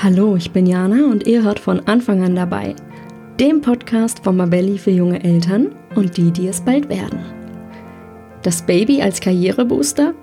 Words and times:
Hallo, 0.00 0.36
ich 0.36 0.52
bin 0.52 0.66
Jana 0.66 1.06
und 1.06 1.26
ihr 1.26 1.42
hört 1.42 1.58
von 1.58 1.80
Anfang 1.88 2.22
an 2.22 2.36
dabei. 2.36 2.76
Dem 3.40 3.60
Podcast 3.60 4.22
von 4.22 4.36
Mabelli 4.36 4.78
für 4.78 4.92
junge 4.92 5.24
Eltern 5.24 5.74
und 5.96 6.16
die, 6.16 6.30
die 6.30 6.46
es 6.46 6.60
bald 6.60 6.88
werden. 6.88 7.18
Das 8.44 8.62
Baby 8.62 9.02
als 9.02 9.20
Karrierebooster? 9.20 10.14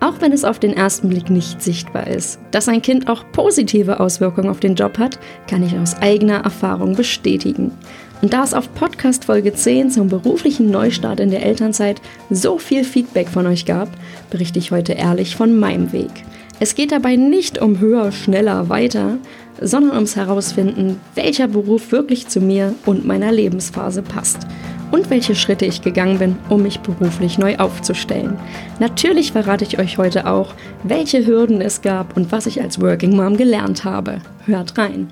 Auch 0.00 0.20
wenn 0.20 0.32
es 0.32 0.44
auf 0.44 0.58
den 0.58 0.74
ersten 0.74 1.08
Blick 1.08 1.30
nicht 1.30 1.62
sichtbar 1.62 2.08
ist. 2.08 2.40
Dass 2.50 2.68
ein 2.68 2.82
Kind 2.82 3.08
auch 3.08 3.24
positive 3.32 4.00
Auswirkungen 4.00 4.50
auf 4.50 4.60
den 4.60 4.74
Job 4.74 4.98
hat, 4.98 5.18
kann 5.48 5.62
ich 5.62 5.78
aus 5.78 5.96
eigener 6.02 6.44
Erfahrung 6.44 6.94
bestätigen. 6.94 7.72
Und 8.20 8.34
da 8.34 8.44
es 8.44 8.52
auf 8.52 8.74
Podcast 8.74 9.24
Folge 9.24 9.54
10 9.54 9.92
zum 9.92 10.08
beruflichen 10.08 10.70
Neustart 10.70 11.20
in 11.20 11.30
der 11.30 11.42
Elternzeit 11.42 12.02
so 12.28 12.58
viel 12.58 12.84
Feedback 12.84 13.30
von 13.30 13.46
euch 13.46 13.64
gab, 13.64 13.88
berichte 14.28 14.58
ich 14.58 14.72
heute 14.72 14.92
ehrlich 14.92 15.36
von 15.36 15.58
meinem 15.58 15.90
Weg. 15.92 16.10
Es 16.62 16.76
geht 16.76 16.92
dabei 16.92 17.16
nicht 17.16 17.60
um 17.60 17.80
höher, 17.80 18.12
schneller, 18.12 18.68
weiter, 18.68 19.18
sondern 19.60 19.96
ums 19.96 20.14
Herausfinden, 20.14 21.00
welcher 21.16 21.48
Beruf 21.48 21.90
wirklich 21.90 22.28
zu 22.28 22.40
mir 22.40 22.76
und 22.86 23.04
meiner 23.04 23.32
Lebensphase 23.32 24.00
passt 24.00 24.46
und 24.92 25.10
welche 25.10 25.34
Schritte 25.34 25.64
ich 25.66 25.82
gegangen 25.82 26.20
bin, 26.20 26.36
um 26.50 26.62
mich 26.62 26.78
beruflich 26.78 27.36
neu 27.36 27.56
aufzustellen. 27.56 28.38
Natürlich 28.78 29.32
verrate 29.32 29.64
ich 29.64 29.80
euch 29.80 29.98
heute 29.98 30.28
auch, 30.28 30.54
welche 30.84 31.26
Hürden 31.26 31.60
es 31.60 31.82
gab 31.82 32.16
und 32.16 32.30
was 32.30 32.46
ich 32.46 32.62
als 32.62 32.80
Working 32.80 33.16
Mom 33.16 33.36
gelernt 33.36 33.82
habe. 33.82 34.20
Hört 34.46 34.78
rein! 34.78 35.08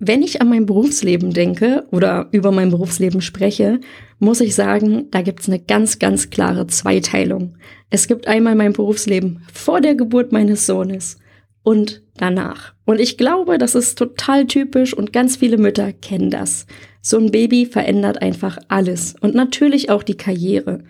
Wenn 0.00 0.22
ich 0.22 0.40
an 0.40 0.48
mein 0.48 0.64
Berufsleben 0.64 1.32
denke 1.32 1.84
oder 1.90 2.28
über 2.30 2.52
mein 2.52 2.70
Berufsleben 2.70 3.20
spreche, 3.20 3.80
muss 4.20 4.40
ich 4.40 4.54
sagen, 4.54 5.10
da 5.10 5.22
gibt 5.22 5.40
es 5.40 5.48
eine 5.48 5.58
ganz, 5.58 5.98
ganz 5.98 6.30
klare 6.30 6.68
Zweiteilung. 6.68 7.56
Es 7.90 8.06
gibt 8.06 8.28
einmal 8.28 8.54
mein 8.54 8.72
Berufsleben 8.72 9.42
vor 9.52 9.80
der 9.80 9.96
Geburt 9.96 10.30
meines 10.30 10.66
Sohnes 10.66 11.18
und 11.64 12.02
danach. 12.16 12.74
Und 12.84 13.00
ich 13.00 13.18
glaube, 13.18 13.58
das 13.58 13.74
ist 13.74 13.98
total 13.98 14.46
typisch 14.46 14.94
und 14.94 15.12
ganz 15.12 15.36
viele 15.36 15.58
Mütter 15.58 15.92
kennen 15.92 16.30
das. 16.30 16.66
So 17.02 17.18
ein 17.18 17.32
Baby 17.32 17.66
verändert 17.66 18.22
einfach 18.22 18.56
alles 18.68 19.16
und 19.20 19.34
natürlich 19.34 19.90
auch 19.90 20.04
die 20.04 20.16
Karriere. 20.16 20.84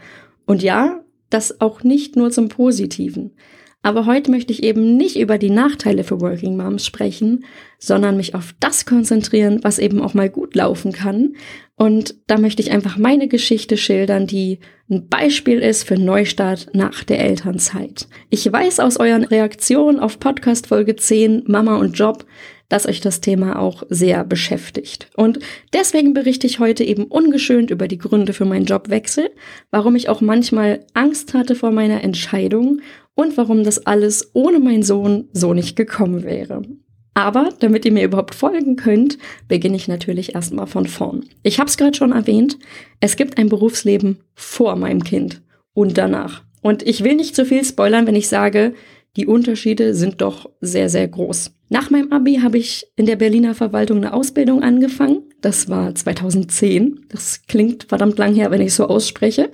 Und 0.44 0.62
ja, 0.62 1.00
das 1.30 1.62
auch 1.62 1.83
nicht 1.83 2.16
nur 2.16 2.30
zum 2.30 2.48
Positiven. 2.50 3.33
Aber 3.89 4.05
heute 4.05 4.31
möchte 4.31 4.53
ich 4.53 4.64
eben 4.64 4.98
nicht 4.98 5.19
über 5.19 5.39
die 5.39 5.48
Nachteile 5.48 6.05
für 6.05 6.20
Working 6.20 6.58
Moms 6.58 6.84
sprechen, 6.84 7.47
sondern 7.78 8.19
mich 8.19 8.34
auf 8.34 8.55
das 8.61 8.84
konzentrieren, 8.84 9.61
was 9.62 9.78
eben 9.78 10.03
auch 10.03 10.12
mal 10.12 10.28
gut 10.28 10.55
laufen 10.55 10.92
kann. 10.92 11.36
Und 11.75 12.14
da 12.27 12.36
möchte 12.36 12.61
ich 12.61 12.70
einfach 12.70 12.98
meine 12.98 13.28
Geschichte 13.28 13.78
schildern, 13.78 14.27
die 14.27 14.58
ein 14.91 15.08
Beispiel 15.08 15.61
ist 15.61 15.84
für 15.84 15.97
Neustart 15.97 16.69
nach 16.75 17.03
der 17.03 17.20
Elternzeit. 17.20 18.08
Ich 18.28 18.53
weiß 18.53 18.80
aus 18.80 18.98
euren 18.98 19.25
Reaktionen 19.25 20.00
auf 20.00 20.20
Podcast 20.20 20.67
Folge 20.67 20.95
10 20.95 21.45
Mama 21.47 21.78
und 21.78 21.98
Job, 21.98 22.27
dass 22.69 22.86
euch 22.86 23.00
das 23.00 23.23
Thema 23.23 23.58
auch 23.58 23.84
sehr 23.89 24.23
beschäftigt. 24.25 25.08
Und 25.17 25.39
deswegen 25.73 26.12
berichte 26.12 26.47
ich 26.47 26.58
heute 26.58 26.84
eben 26.84 27.05
ungeschönt 27.05 27.70
über 27.70 27.89
die 27.89 27.97
Gründe 27.97 28.34
für 28.34 28.45
meinen 28.45 28.67
Jobwechsel, 28.67 29.30
warum 29.70 29.97
ich 29.97 30.11
auch 30.11 30.20
manchmal 30.20 30.84
Angst 30.92 31.33
hatte 31.33 31.55
vor 31.55 31.70
meiner 31.70 32.05
Entscheidung 32.05 32.80
und 33.19 33.36
warum 33.36 33.64
das 33.64 33.84
alles 33.84 34.30
ohne 34.33 34.61
meinen 34.61 34.84
Sohn 34.84 35.28
so 35.33 35.52
nicht 35.52 35.74
gekommen 35.74 36.22
wäre. 36.22 36.62
Aber 37.14 37.48
damit 37.58 37.84
ihr 37.84 37.91
mir 37.91 38.05
überhaupt 38.05 38.36
folgen 38.36 38.77
könnt, 38.77 39.19
beginne 39.48 39.74
ich 39.74 39.88
natürlich 39.88 40.36
erstmal 40.36 40.69
von 40.69 40.86
vorn. 40.86 41.24
Ich 41.42 41.58
habe 41.58 41.69
es 41.69 41.77
gerade 41.77 41.96
schon 41.96 42.12
erwähnt, 42.12 42.58
es 43.00 43.16
gibt 43.16 43.36
ein 43.36 43.48
Berufsleben 43.48 44.19
vor 44.36 44.77
meinem 44.77 45.02
Kind 45.02 45.42
und 45.74 45.98
danach. 45.98 46.44
Und 46.62 46.84
ich 46.84 47.02
will 47.02 47.16
nicht 47.16 47.34
zu 47.34 47.44
viel 47.44 47.64
spoilern, 47.64 48.06
wenn 48.06 48.14
ich 48.14 48.28
sage, 48.28 48.74
die 49.16 49.27
Unterschiede 49.27 49.94
sind 49.94 50.20
doch 50.20 50.48
sehr, 50.61 50.89
sehr 50.89 51.08
groß. 51.08 51.50
Nach 51.70 51.91
meinem 51.91 52.12
Abi 52.12 52.36
habe 52.36 52.58
ich 52.58 52.86
in 52.94 53.06
der 53.06 53.16
Berliner 53.16 53.56
Verwaltung 53.56 53.96
eine 53.96 54.12
Ausbildung 54.12 54.62
angefangen. 54.62 55.24
Das 55.41 55.69
war 55.69 55.92
2010. 55.92 57.06
Das 57.08 57.42
klingt 57.48 57.83
verdammt 57.89 58.17
lang 58.17 58.36
her, 58.36 58.52
wenn 58.52 58.61
ich 58.61 58.74
so 58.74 58.86
ausspreche. 58.86 59.50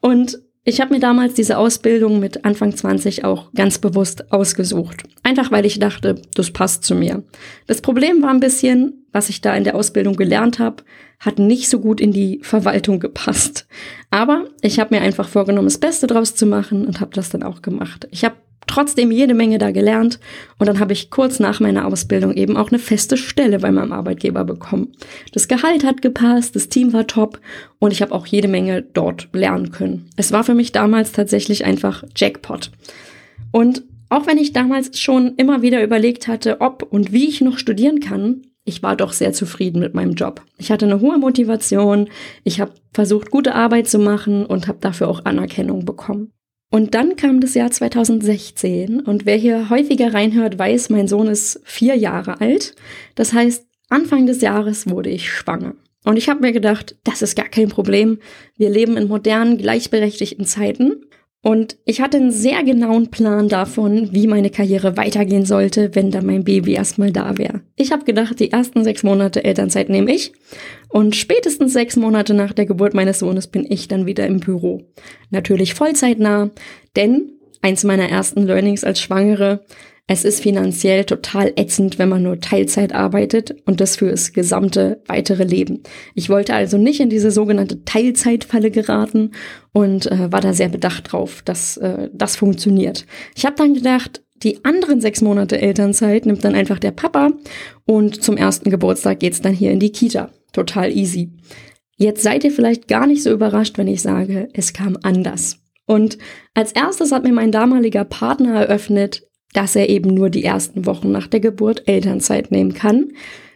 Und 0.00 0.41
ich 0.64 0.80
habe 0.80 0.94
mir 0.94 1.00
damals 1.00 1.34
diese 1.34 1.58
Ausbildung 1.58 2.20
mit 2.20 2.44
Anfang 2.44 2.74
20 2.74 3.24
auch 3.24 3.52
ganz 3.52 3.78
bewusst 3.78 4.32
ausgesucht. 4.32 5.02
Einfach 5.24 5.50
weil 5.50 5.66
ich 5.66 5.80
dachte, 5.80 6.22
das 6.34 6.52
passt 6.52 6.84
zu 6.84 6.94
mir. 6.94 7.24
Das 7.66 7.80
Problem 7.80 8.22
war 8.22 8.30
ein 8.30 8.40
bisschen, 8.40 9.04
was 9.10 9.28
ich 9.28 9.40
da 9.40 9.56
in 9.56 9.64
der 9.64 9.74
Ausbildung 9.74 10.14
gelernt 10.14 10.60
habe, 10.60 10.84
hat 11.18 11.38
nicht 11.38 11.68
so 11.68 11.80
gut 11.80 12.00
in 12.00 12.12
die 12.12 12.40
Verwaltung 12.42 13.00
gepasst. 13.00 13.66
Aber 14.10 14.46
ich 14.60 14.78
habe 14.78 14.94
mir 14.94 15.02
einfach 15.02 15.28
vorgenommen, 15.28 15.66
das 15.66 15.78
Beste 15.78 16.06
draus 16.06 16.34
zu 16.36 16.46
machen 16.46 16.86
und 16.86 17.00
habe 17.00 17.14
das 17.14 17.30
dann 17.30 17.42
auch 17.42 17.62
gemacht. 17.62 18.06
Ich 18.10 18.24
habe 18.24 18.36
trotzdem 18.72 19.10
jede 19.10 19.34
Menge 19.34 19.58
da 19.58 19.70
gelernt 19.70 20.18
und 20.58 20.66
dann 20.66 20.80
habe 20.80 20.94
ich 20.94 21.10
kurz 21.10 21.38
nach 21.38 21.60
meiner 21.60 21.86
Ausbildung 21.86 22.32
eben 22.32 22.56
auch 22.56 22.70
eine 22.70 22.78
feste 22.78 23.18
Stelle 23.18 23.58
bei 23.58 23.70
meinem 23.70 23.92
Arbeitgeber 23.92 24.44
bekommen. 24.44 24.92
Das 25.32 25.46
Gehalt 25.46 25.84
hat 25.84 26.00
gepasst, 26.00 26.56
das 26.56 26.70
Team 26.70 26.94
war 26.94 27.06
top 27.06 27.38
und 27.78 27.92
ich 27.92 28.00
habe 28.00 28.12
auch 28.12 28.26
jede 28.26 28.48
Menge 28.48 28.80
dort 28.80 29.28
lernen 29.34 29.72
können. 29.72 30.08
Es 30.16 30.32
war 30.32 30.42
für 30.42 30.54
mich 30.54 30.72
damals 30.72 31.12
tatsächlich 31.12 31.66
einfach 31.66 32.04
Jackpot. 32.16 32.70
Und 33.50 33.82
auch 34.08 34.26
wenn 34.26 34.38
ich 34.38 34.54
damals 34.54 34.98
schon 34.98 35.34
immer 35.36 35.60
wieder 35.60 35.82
überlegt 35.84 36.26
hatte, 36.26 36.62
ob 36.62 36.82
und 36.82 37.12
wie 37.12 37.28
ich 37.28 37.42
noch 37.42 37.58
studieren 37.58 38.00
kann, 38.00 38.40
ich 38.64 38.82
war 38.82 38.96
doch 38.96 39.12
sehr 39.12 39.34
zufrieden 39.34 39.80
mit 39.80 39.92
meinem 39.92 40.14
Job. 40.14 40.40
Ich 40.56 40.70
hatte 40.70 40.86
eine 40.86 41.00
hohe 41.00 41.18
Motivation, 41.18 42.08
ich 42.42 42.60
habe 42.60 42.72
versucht, 42.94 43.30
gute 43.30 43.54
Arbeit 43.54 43.86
zu 43.88 43.98
machen 43.98 44.46
und 44.46 44.66
habe 44.66 44.78
dafür 44.80 45.08
auch 45.08 45.26
Anerkennung 45.26 45.84
bekommen. 45.84 46.32
Und 46.72 46.94
dann 46.94 47.16
kam 47.16 47.42
das 47.42 47.52
Jahr 47.52 47.70
2016 47.70 49.00
und 49.00 49.26
wer 49.26 49.36
hier 49.36 49.68
häufiger 49.68 50.14
reinhört, 50.14 50.58
weiß, 50.58 50.88
mein 50.88 51.06
Sohn 51.06 51.26
ist 51.26 51.60
vier 51.64 51.96
Jahre 51.96 52.40
alt. 52.40 52.74
Das 53.14 53.34
heißt, 53.34 53.66
Anfang 53.90 54.24
des 54.24 54.40
Jahres 54.40 54.88
wurde 54.88 55.10
ich 55.10 55.30
schwanger. 55.30 55.74
Und 56.04 56.16
ich 56.16 56.30
habe 56.30 56.40
mir 56.40 56.52
gedacht, 56.52 56.96
das 57.04 57.20
ist 57.20 57.36
gar 57.36 57.48
kein 57.48 57.68
Problem. 57.68 58.20
Wir 58.56 58.70
leben 58.70 58.96
in 58.96 59.06
modernen, 59.06 59.58
gleichberechtigten 59.58 60.46
Zeiten. 60.46 61.04
Und 61.44 61.76
ich 61.84 62.00
hatte 62.00 62.18
einen 62.18 62.30
sehr 62.30 62.62
genauen 62.62 63.10
Plan 63.10 63.48
davon, 63.48 64.10
wie 64.12 64.28
meine 64.28 64.48
Karriere 64.48 64.96
weitergehen 64.96 65.44
sollte, 65.44 65.90
wenn 65.94 66.12
dann 66.12 66.24
mein 66.24 66.44
Baby 66.44 66.74
erstmal 66.74 67.10
da 67.10 67.36
wäre. 67.36 67.62
Ich 67.74 67.90
habe 67.90 68.04
gedacht, 68.04 68.38
die 68.38 68.52
ersten 68.52 68.84
sechs 68.84 69.02
Monate 69.02 69.42
Elternzeit 69.44 69.88
nehme 69.88 70.12
ich 70.14 70.32
und 70.88 71.16
spätestens 71.16 71.72
sechs 71.72 71.96
Monate 71.96 72.32
nach 72.32 72.52
der 72.52 72.66
Geburt 72.66 72.94
meines 72.94 73.18
Sohnes 73.18 73.48
bin 73.48 73.66
ich 73.68 73.88
dann 73.88 74.06
wieder 74.06 74.24
im 74.28 74.38
Büro. 74.38 74.82
Natürlich 75.30 75.74
vollzeitnah, 75.74 76.50
denn 76.94 77.32
eins 77.60 77.82
meiner 77.82 78.08
ersten 78.08 78.44
Learnings 78.44 78.84
als 78.84 79.00
Schwangere, 79.00 79.64
es 80.08 80.24
ist 80.24 80.40
finanziell 80.40 81.04
total 81.04 81.52
ätzend, 81.56 81.98
wenn 81.98 82.08
man 82.08 82.22
nur 82.22 82.40
Teilzeit 82.40 82.92
arbeitet 82.92 83.54
und 83.66 83.80
das 83.80 83.96
für 83.96 84.10
das 84.10 84.32
gesamte 84.32 85.00
weitere 85.06 85.44
Leben. 85.44 85.82
Ich 86.14 86.28
wollte 86.28 86.54
also 86.54 86.76
nicht 86.76 87.00
in 87.00 87.08
diese 87.08 87.30
sogenannte 87.30 87.84
Teilzeitfalle 87.84 88.70
geraten 88.70 89.30
und 89.72 90.10
äh, 90.10 90.32
war 90.32 90.40
da 90.40 90.52
sehr 90.54 90.68
bedacht 90.68 91.12
drauf, 91.12 91.42
dass 91.42 91.76
äh, 91.76 92.10
das 92.12 92.36
funktioniert. 92.36 93.06
Ich 93.36 93.46
habe 93.46 93.56
dann 93.56 93.74
gedacht, 93.74 94.22
die 94.42 94.64
anderen 94.64 95.00
sechs 95.00 95.20
Monate 95.20 95.60
Elternzeit 95.60 96.26
nimmt 96.26 96.44
dann 96.44 96.56
einfach 96.56 96.80
der 96.80 96.90
Papa 96.90 97.30
und 97.86 98.22
zum 98.22 98.36
ersten 98.36 98.70
Geburtstag 98.70 99.20
geht's 99.20 99.40
dann 99.40 99.54
hier 99.54 99.70
in 99.70 99.78
die 99.78 99.92
Kita. 99.92 100.30
Total 100.52 100.90
easy. 100.90 101.30
Jetzt 101.96 102.24
seid 102.24 102.42
ihr 102.42 102.50
vielleicht 102.50 102.88
gar 102.88 103.06
nicht 103.06 103.22
so 103.22 103.30
überrascht, 103.30 103.78
wenn 103.78 103.86
ich 103.86 104.02
sage, 104.02 104.48
es 104.52 104.72
kam 104.72 104.98
anders. 105.02 105.60
Und 105.86 106.18
als 106.54 106.72
erstes 106.72 107.12
hat 107.12 107.22
mir 107.22 107.32
mein 107.32 107.52
damaliger 107.52 108.04
Partner 108.04 108.54
eröffnet, 108.54 109.28
dass 109.52 109.76
er 109.76 109.88
eben 109.88 110.14
nur 110.14 110.30
die 110.30 110.44
ersten 110.44 110.86
Wochen 110.86 111.10
nach 111.10 111.26
der 111.26 111.40
Geburt 111.40 111.86
Elternzeit 111.86 112.50
nehmen 112.50 112.74
kann. 112.74 113.12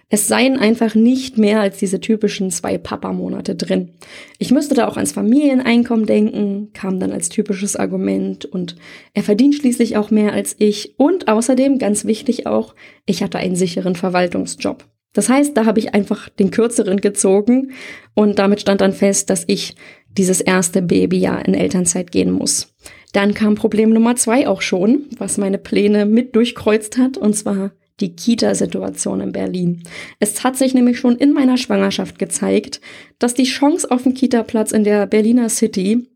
Es 0.09 0.29
seien 0.29 0.57
einfach 0.57 0.95
nicht 0.95 1.37
mehr 1.37 1.61
als 1.61 1.79
diese 1.79 1.99
typischen 1.99 2.53
zwei 2.53 2.79
Papa-Monate 2.79 3.57
drin. 3.57 3.95
Ich 4.39 4.53
müsste 4.53 4.77
da 4.77 4.87
auch 4.87 4.97
ans 4.97 5.11
Familieneinkommen 5.11 6.07
denken, 6.07 6.71
kam 6.73 7.01
dann 7.01 7.11
als 7.11 7.29
typisches 7.29 7.75
Argument 7.75 8.45
und 8.45 8.77
er 9.15 9.25
verdient 9.25 9.57
schließlich 9.57 9.97
auch 9.97 10.13
mehr 10.13 10.33
als 10.33 10.55
ich 10.59 10.95
und 10.97 11.27
außerdem, 11.27 11.79
ganz 11.79 12.05
wichtig 12.05 12.47
auch, 12.47 12.77
ich 13.05 13.25
hatte 13.25 13.39
einen 13.39 13.57
sicheren 13.57 13.97
Verwaltungsjob. 13.97 14.85
Das 15.13 15.29
heißt, 15.29 15.57
da 15.57 15.65
habe 15.65 15.81
ich 15.81 15.93
einfach 15.93 16.29
den 16.29 16.53
kürzeren 16.53 17.01
gezogen 17.01 17.73
und 18.15 18.39
damit 18.39 18.61
stand 18.61 18.83
dann 18.83 18.93
fest, 18.93 19.29
dass 19.29 19.45
ich 19.49 19.75
dieses 20.17 20.41
erste 20.41 20.83
Babyjahr 20.83 21.45
in 21.47 21.55
Elternzeit 21.55 22.13
gehen 22.13 22.31
muss. 22.31 22.75
Dann 23.13 23.35
kam 23.35 23.55
Problem 23.55 23.91
Nummer 23.91 24.17
zwei 24.17 24.47
auch 24.49 24.63
schon, 24.63 25.07
was 25.19 25.39
meine 25.39 25.59
Pläne 25.59 26.07
mit 26.07 26.35
durchkreuzt 26.37 26.99
hat, 26.99 27.17
und 27.17 27.35
zwar 27.35 27.71
die 28.01 28.15
Kita-Situation 28.15 29.21
in 29.21 29.33
Berlin. 29.33 29.83
Es 30.21 30.45
hat 30.45 30.57
sich 30.57 30.75
nämlich 30.75 30.99
schon 30.99 31.17
in 31.17 31.33
meiner 31.33 31.57
Schwangerschaft 31.57 32.19
gezeigt, 32.19 32.81
dass 33.19 33.35
die 33.35 33.45
Chance 33.45 33.91
auf 33.91 34.05
einen 34.05 34.15
Kita-Platz 34.15 34.73
in 34.73 34.85
der 34.85 35.07
Berliner 35.07 35.49
City 35.49 36.07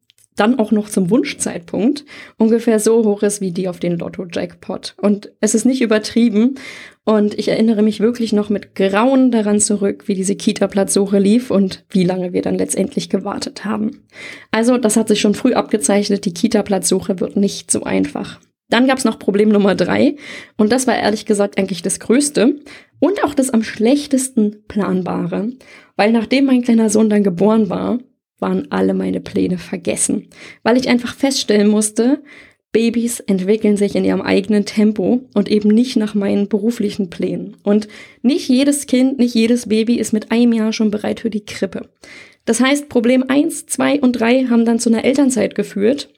dann 0.41 0.59
auch 0.59 0.73
noch 0.73 0.89
zum 0.89 1.11
Wunschzeitpunkt 1.11 2.05
ungefähr 2.39 2.81
so 2.81 3.05
hoch 3.05 3.23
ist 3.23 3.41
wie 3.41 3.53
die 3.53 3.69
auf 3.69 3.79
den 3.79 3.99
Lotto-Jackpot. 3.99 4.95
Und 4.97 5.33
es 5.41 5.55
ist 5.55 5.67
nicht 5.67 5.83
übertrieben. 5.83 6.55
Und 7.05 7.39
ich 7.39 7.49
erinnere 7.49 7.83
mich 7.83 8.01
wirklich 8.01 8.33
noch 8.33 8.49
mit 8.49 8.75
Grauen 8.75 9.31
daran 9.31 9.61
zurück, 9.61 10.05
wie 10.07 10.15
diese 10.15 10.37
Kita-Platzsuche 10.37 11.19
lief 11.19 11.51
und 11.51 11.85
wie 11.91 12.05
lange 12.05 12.33
wir 12.33 12.43
dann 12.43 12.57
letztendlich 12.57 13.11
gewartet 13.11 13.65
haben. 13.65 14.03
Also, 14.51 14.79
das 14.79 14.97
hat 14.97 15.09
sich 15.09 15.21
schon 15.21 15.35
früh 15.35 15.53
abgezeichnet. 15.53 16.25
Die 16.25 16.35
Kita-Platzsuche 16.35 17.21
wird 17.21 17.37
nicht 17.37 17.71
so 17.71 17.83
einfach. 17.85 18.41
Dann 18.71 18.87
gab 18.87 18.99
es 18.99 19.05
noch 19.05 19.19
Problem 19.19 19.49
Nummer 19.49 19.75
drei 19.75 20.17
und 20.57 20.71
das 20.71 20.87
war 20.87 20.97
ehrlich 20.97 21.27
gesagt 21.27 21.59
eigentlich 21.59 21.83
das 21.83 21.99
Größte 21.99 22.61
und 23.01 23.25
auch 23.25 23.35
das 23.35 23.51
am 23.51 23.65
schlechtesten 23.65 24.63
planbare, 24.69 25.51
weil 25.97 26.13
nachdem 26.13 26.47
mein 26.47 26.63
kleiner 26.63 26.89
Sohn 26.89 27.11
dann 27.11 27.25
geboren 27.25 27.69
war, 27.69 27.99
waren 28.41 28.71
alle 28.71 28.95
meine 28.95 29.21
Pläne 29.21 29.59
vergessen, 29.59 30.29
weil 30.63 30.77
ich 30.77 30.89
einfach 30.89 31.15
feststellen 31.15 31.69
musste, 31.69 32.23
Babys 32.73 33.19
entwickeln 33.21 33.77
sich 33.77 33.97
in 33.97 34.05
ihrem 34.05 34.23
eigenen 34.23 34.65
Tempo 34.65 35.23
und 35.35 35.51
eben 35.51 35.71
nicht 35.71 35.97
nach 35.97 36.15
meinen 36.15 36.49
beruflichen 36.49 37.11
Plänen. 37.11 37.57
Und 37.65 37.89
nicht 38.23 38.49
jedes 38.49 38.87
Kind, 38.87 39.19
nicht 39.19 39.35
jedes 39.35 39.69
Baby 39.69 39.97
ist 39.99 40.13
mit 40.13 40.31
einem 40.31 40.53
Jahr 40.53 40.73
schon 40.73 40.91
bereit 40.91 41.21
für 41.21 41.31
die 41.31 41.45
Krippe. 41.45 41.89
Das 42.45 42.61
heißt, 42.61 42.89
Problem 42.89 43.25
eins, 43.29 43.67
zwei 43.67 44.01
und 44.01 44.13
drei 44.13 44.45
haben 44.45 44.65
dann 44.65 44.79
zu 44.79 44.89
einer 44.89 45.05
Elternzeit 45.05 45.55
geführt, 45.55 46.11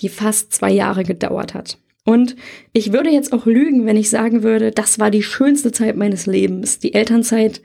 die 0.00 0.08
fast 0.08 0.52
zwei 0.52 0.72
Jahre 0.72 1.04
gedauert 1.04 1.54
hat. 1.54 1.78
Und 2.04 2.34
ich 2.72 2.92
würde 2.92 3.10
jetzt 3.10 3.32
auch 3.32 3.46
lügen, 3.46 3.86
wenn 3.86 3.96
ich 3.96 4.10
sagen 4.10 4.42
würde, 4.42 4.72
das 4.72 4.98
war 4.98 5.10
die 5.10 5.22
schönste 5.22 5.70
Zeit 5.70 5.96
meines 5.96 6.26
Lebens. 6.26 6.80
Die 6.80 6.94
Elternzeit 6.94 7.60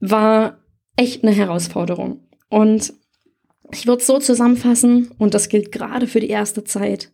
war 0.00 0.58
echt 0.96 1.22
eine 1.22 1.32
Herausforderung. 1.32 2.20
Und 2.52 2.92
ich 3.72 3.86
würde 3.86 4.02
es 4.02 4.06
so 4.06 4.18
zusammenfassen, 4.18 5.10
und 5.16 5.32
das 5.32 5.48
gilt 5.48 5.72
gerade 5.72 6.06
für 6.06 6.20
die 6.20 6.28
erste 6.28 6.64
Zeit, 6.64 7.10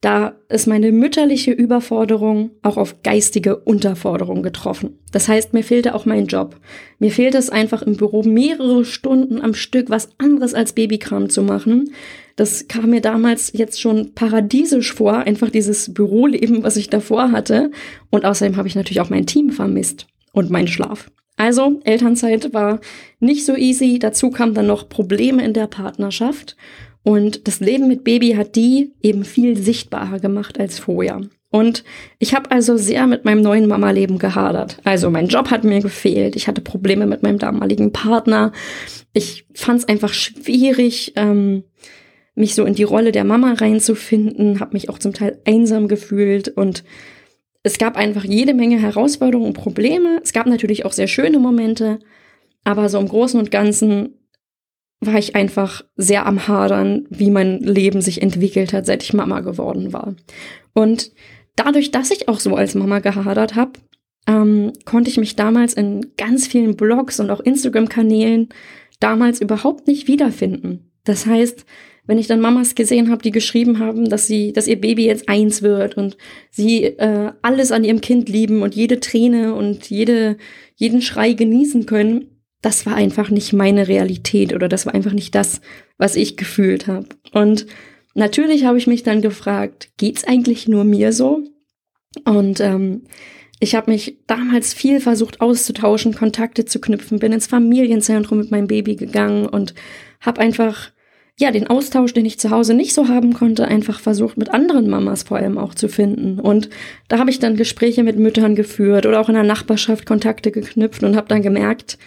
da 0.00 0.38
ist 0.48 0.66
meine 0.66 0.92
mütterliche 0.92 1.50
Überforderung 1.50 2.52
auch 2.62 2.78
auf 2.78 3.02
geistige 3.02 3.56
Unterforderung 3.56 4.42
getroffen. 4.42 4.98
Das 5.12 5.28
heißt, 5.28 5.52
mir 5.52 5.62
fehlte 5.62 5.94
auch 5.94 6.06
mein 6.06 6.24
Job. 6.26 6.56
Mir 6.98 7.10
fehlte 7.10 7.36
es 7.36 7.50
einfach 7.50 7.82
im 7.82 7.98
Büro 7.98 8.22
mehrere 8.22 8.86
Stunden 8.86 9.42
am 9.42 9.52
Stück 9.52 9.90
was 9.90 10.08
anderes 10.16 10.54
als 10.54 10.72
Babykram 10.72 11.28
zu 11.28 11.42
machen. 11.42 11.92
Das 12.36 12.66
kam 12.68 12.88
mir 12.88 13.02
damals 13.02 13.52
jetzt 13.54 13.82
schon 13.82 14.14
paradiesisch 14.14 14.94
vor, 14.94 15.18
einfach 15.18 15.50
dieses 15.50 15.92
Büroleben, 15.92 16.62
was 16.62 16.78
ich 16.78 16.88
davor 16.88 17.30
hatte. 17.30 17.72
Und 18.08 18.24
außerdem 18.24 18.56
habe 18.56 18.68
ich 18.68 18.74
natürlich 18.74 19.02
auch 19.02 19.10
mein 19.10 19.26
Team 19.26 19.50
vermisst 19.50 20.06
und 20.32 20.48
meinen 20.48 20.68
Schlaf. 20.68 21.10
Also, 21.38 21.80
Elternzeit 21.84 22.52
war 22.52 22.80
nicht 23.20 23.46
so 23.46 23.56
easy. 23.56 23.98
Dazu 23.98 24.30
kamen 24.30 24.54
dann 24.54 24.66
noch 24.66 24.88
Probleme 24.88 25.42
in 25.44 25.54
der 25.54 25.68
Partnerschaft. 25.68 26.56
Und 27.02 27.48
das 27.48 27.60
Leben 27.60 27.88
mit 27.88 28.04
Baby 28.04 28.32
hat 28.32 28.56
die 28.56 28.92
eben 29.00 29.24
viel 29.24 29.56
sichtbarer 29.56 30.18
gemacht 30.18 30.60
als 30.60 30.78
vorher. 30.78 31.22
Und 31.50 31.84
ich 32.18 32.34
habe 32.34 32.50
also 32.50 32.76
sehr 32.76 33.06
mit 33.06 33.24
meinem 33.24 33.40
neuen 33.40 33.66
Mama-Leben 33.66 34.18
gehadert. 34.18 34.78
Also 34.84 35.08
mein 35.10 35.28
Job 35.28 35.50
hat 35.50 35.64
mir 35.64 35.80
gefehlt, 35.80 36.36
ich 36.36 36.46
hatte 36.46 36.60
Probleme 36.60 37.06
mit 37.06 37.22
meinem 37.22 37.38
damaligen 37.38 37.92
Partner. 37.92 38.52
Ich 39.14 39.46
fand 39.54 39.80
es 39.80 39.88
einfach 39.88 40.12
schwierig, 40.12 41.14
ähm, 41.16 41.64
mich 42.34 42.54
so 42.54 42.64
in 42.64 42.74
die 42.74 42.82
Rolle 42.82 43.12
der 43.12 43.24
Mama 43.24 43.54
reinzufinden, 43.54 44.60
habe 44.60 44.74
mich 44.74 44.90
auch 44.90 44.98
zum 44.98 45.14
Teil 45.14 45.40
einsam 45.46 45.88
gefühlt 45.88 46.48
und 46.48 46.84
es 47.62 47.78
gab 47.78 47.96
einfach 47.96 48.24
jede 48.24 48.54
Menge 48.54 48.78
Herausforderungen 48.78 49.48
und 49.48 49.54
Probleme. 49.54 50.20
Es 50.22 50.32
gab 50.32 50.46
natürlich 50.46 50.84
auch 50.84 50.92
sehr 50.92 51.08
schöne 51.08 51.38
Momente, 51.38 51.98
aber 52.64 52.88
so 52.88 52.98
im 52.98 53.08
Großen 53.08 53.38
und 53.38 53.50
Ganzen 53.50 54.14
war 55.00 55.18
ich 55.18 55.36
einfach 55.36 55.84
sehr 55.96 56.26
am 56.26 56.48
Hadern, 56.48 57.06
wie 57.10 57.30
mein 57.30 57.60
Leben 57.60 58.00
sich 58.00 58.20
entwickelt 58.22 58.72
hat, 58.72 58.86
seit 58.86 59.02
ich 59.02 59.12
Mama 59.12 59.40
geworden 59.40 59.92
war. 59.92 60.14
Und 60.74 61.12
dadurch, 61.56 61.90
dass 61.90 62.10
ich 62.10 62.28
auch 62.28 62.40
so 62.40 62.56
als 62.56 62.74
Mama 62.74 62.98
gehadert 62.98 63.54
habe, 63.54 63.72
ähm, 64.26 64.72
konnte 64.84 65.10
ich 65.10 65.16
mich 65.16 65.36
damals 65.36 65.74
in 65.74 66.12
ganz 66.16 66.46
vielen 66.46 66.76
Blogs 66.76 67.20
und 67.20 67.30
auch 67.30 67.40
Instagram-Kanälen 67.40 68.48
damals 69.00 69.40
überhaupt 69.40 69.86
nicht 69.86 70.08
wiederfinden. 70.08 70.90
Das 71.04 71.26
heißt, 71.26 71.64
wenn 72.08 72.18
ich 72.18 72.26
dann 72.26 72.40
Mamas 72.40 72.74
gesehen 72.74 73.10
habe, 73.10 73.22
die 73.22 73.30
geschrieben 73.30 73.78
haben, 73.78 74.08
dass 74.08 74.26
sie, 74.26 74.54
dass 74.54 74.66
ihr 74.66 74.80
Baby 74.80 75.04
jetzt 75.04 75.28
eins 75.28 75.60
wird 75.60 75.96
und 75.98 76.16
sie 76.50 76.84
äh, 76.84 77.32
alles 77.42 77.70
an 77.70 77.84
ihrem 77.84 78.00
Kind 78.00 78.30
lieben 78.30 78.62
und 78.62 78.74
jede 78.74 78.98
Träne 78.98 79.54
und 79.54 79.90
jede, 79.90 80.38
jeden 80.74 81.02
Schrei 81.02 81.34
genießen 81.34 81.84
können, 81.84 82.40
das 82.62 82.86
war 82.86 82.94
einfach 82.94 83.28
nicht 83.28 83.52
meine 83.52 83.88
Realität 83.88 84.54
oder 84.54 84.68
das 84.68 84.86
war 84.86 84.94
einfach 84.94 85.12
nicht 85.12 85.34
das, 85.34 85.60
was 85.98 86.16
ich 86.16 86.38
gefühlt 86.38 86.86
habe. 86.86 87.06
Und 87.32 87.66
natürlich 88.14 88.64
habe 88.64 88.78
ich 88.78 88.86
mich 88.86 89.02
dann 89.02 89.20
gefragt, 89.20 89.90
geht's 89.98 90.24
eigentlich 90.24 90.66
nur 90.66 90.84
mir 90.84 91.12
so? 91.12 91.42
Und 92.24 92.60
ähm, 92.60 93.02
ich 93.60 93.74
habe 93.74 93.90
mich 93.90 94.16
damals 94.26 94.72
viel 94.72 95.00
versucht 95.00 95.42
auszutauschen, 95.42 96.14
Kontakte 96.14 96.64
zu 96.64 96.80
knüpfen, 96.80 97.18
bin 97.18 97.32
ins 97.32 97.46
Familienzentrum 97.46 98.38
mit 98.38 98.50
meinem 98.50 98.66
Baby 98.66 98.96
gegangen 98.96 99.46
und 99.46 99.74
habe 100.20 100.40
einfach 100.40 100.90
ja 101.38 101.50
den 101.50 101.68
Austausch, 101.68 102.12
den 102.12 102.26
ich 102.26 102.38
zu 102.38 102.50
Hause 102.50 102.74
nicht 102.74 102.94
so 102.94 103.08
haben 103.08 103.32
konnte, 103.32 103.66
einfach 103.66 104.00
versucht 104.00 104.36
mit 104.36 104.50
anderen 104.52 104.88
Mamas 104.88 105.22
vor 105.22 105.36
allem 105.36 105.56
auch 105.56 105.74
zu 105.74 105.88
finden. 105.88 106.40
Und 106.40 106.68
da 107.08 107.18
habe 107.18 107.30
ich 107.30 107.38
dann 107.38 107.56
Gespräche 107.56 108.02
mit 108.02 108.18
Müttern 108.18 108.54
geführt 108.54 109.06
oder 109.06 109.20
auch 109.20 109.28
in 109.28 109.34
der 109.34 109.44
Nachbarschaft 109.44 110.06
Kontakte 110.06 110.50
geknüpft 110.50 111.02
und 111.02 111.16
habe 111.16 111.28
dann 111.28 111.42
gemerkt, 111.42 111.98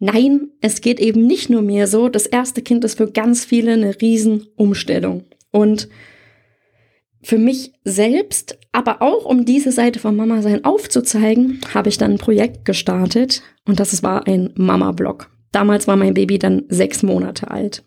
Nein, 0.00 0.50
es 0.60 0.80
geht 0.80 1.00
eben 1.00 1.26
nicht 1.26 1.48
nur 1.48 1.62
mir 1.62 1.86
so. 1.86 2.08
Das 2.10 2.26
erste 2.26 2.60
Kind 2.60 2.84
ist 2.84 2.98
für 2.98 3.10
ganz 3.10 3.44
viele 3.44 3.72
eine 3.72 4.00
Riesenumstellung. 4.00 5.24
Und 5.50 5.88
für 7.22 7.38
mich 7.38 7.72
selbst, 7.84 8.58
aber 8.72 9.00
auch 9.00 9.24
um 9.24 9.46
diese 9.46 9.72
Seite 9.72 9.98
von 9.98 10.14
Mama 10.14 10.42
sein 10.42 10.64
aufzuzeigen, 10.64 11.60
habe 11.72 11.88
ich 11.88 11.96
dann 11.96 12.12
ein 12.12 12.18
Projekt 12.18 12.66
gestartet 12.66 13.42
und 13.64 13.80
das 13.80 14.02
war 14.02 14.26
ein 14.26 14.50
Mama-Blog. 14.56 15.30
Damals 15.52 15.86
war 15.86 15.96
mein 15.96 16.12
Baby 16.12 16.38
dann 16.38 16.64
sechs 16.68 17.02
Monate 17.02 17.50
alt. 17.50 17.82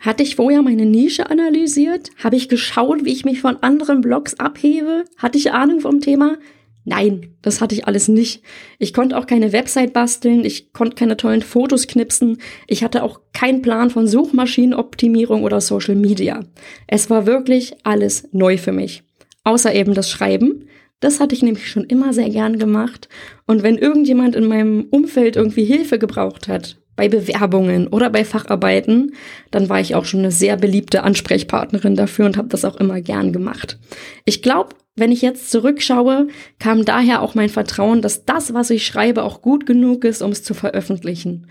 Hatte 0.00 0.22
ich 0.22 0.36
vorher 0.36 0.62
meine 0.62 0.86
Nische 0.86 1.28
analysiert? 1.28 2.08
Habe 2.24 2.36
ich 2.36 2.48
geschaut, 2.48 3.04
wie 3.04 3.12
ich 3.12 3.26
mich 3.26 3.42
von 3.42 3.62
anderen 3.62 4.00
Blogs 4.00 4.40
abhebe? 4.40 5.04
Hatte 5.18 5.36
ich 5.36 5.52
Ahnung 5.52 5.80
vom 5.80 6.00
Thema? 6.00 6.38
Nein, 6.86 7.34
das 7.42 7.60
hatte 7.60 7.74
ich 7.74 7.86
alles 7.86 8.08
nicht. 8.08 8.42
Ich 8.78 8.94
konnte 8.94 9.18
auch 9.18 9.26
keine 9.26 9.52
Website 9.52 9.92
basteln, 9.92 10.46
ich 10.46 10.72
konnte 10.72 10.96
keine 10.96 11.18
tollen 11.18 11.42
Fotos 11.42 11.86
knipsen, 11.86 12.38
ich 12.66 12.82
hatte 12.82 13.02
auch 13.02 13.20
keinen 13.34 13.60
Plan 13.60 13.90
von 13.90 14.08
Suchmaschinenoptimierung 14.08 15.44
oder 15.44 15.60
Social 15.60 15.94
Media. 15.94 16.40
Es 16.86 17.10
war 17.10 17.26
wirklich 17.26 17.74
alles 17.84 18.26
neu 18.32 18.56
für 18.56 18.72
mich. 18.72 19.02
Außer 19.44 19.74
eben 19.74 19.92
das 19.92 20.10
Schreiben. 20.10 20.66
Das 21.00 21.20
hatte 21.20 21.34
ich 21.34 21.42
nämlich 21.42 21.70
schon 21.70 21.84
immer 21.84 22.14
sehr 22.14 22.30
gern 22.30 22.58
gemacht. 22.58 23.10
Und 23.46 23.62
wenn 23.62 23.76
irgendjemand 23.76 24.34
in 24.34 24.46
meinem 24.46 24.86
Umfeld 24.90 25.36
irgendwie 25.36 25.64
Hilfe 25.64 25.98
gebraucht 25.98 26.48
hat, 26.48 26.79
bei 27.00 27.08
Bewerbungen 27.08 27.86
oder 27.86 28.10
bei 28.10 28.26
Facharbeiten, 28.26 29.14
dann 29.50 29.70
war 29.70 29.80
ich 29.80 29.94
auch 29.94 30.04
schon 30.04 30.20
eine 30.20 30.30
sehr 30.30 30.58
beliebte 30.58 31.02
Ansprechpartnerin 31.02 31.96
dafür 31.96 32.26
und 32.26 32.36
habe 32.36 32.48
das 32.48 32.66
auch 32.66 32.76
immer 32.76 33.00
gern 33.00 33.32
gemacht. 33.32 33.78
Ich 34.26 34.42
glaube, 34.42 34.74
wenn 34.96 35.10
ich 35.10 35.22
jetzt 35.22 35.50
zurückschaue, 35.50 36.28
kam 36.58 36.84
daher 36.84 37.22
auch 37.22 37.34
mein 37.34 37.48
Vertrauen, 37.48 38.02
dass 38.02 38.26
das, 38.26 38.52
was 38.52 38.68
ich 38.68 38.84
schreibe, 38.84 39.22
auch 39.22 39.40
gut 39.40 39.64
genug 39.64 40.04
ist, 40.04 40.20
um 40.20 40.30
es 40.30 40.42
zu 40.42 40.52
veröffentlichen. 40.52 41.46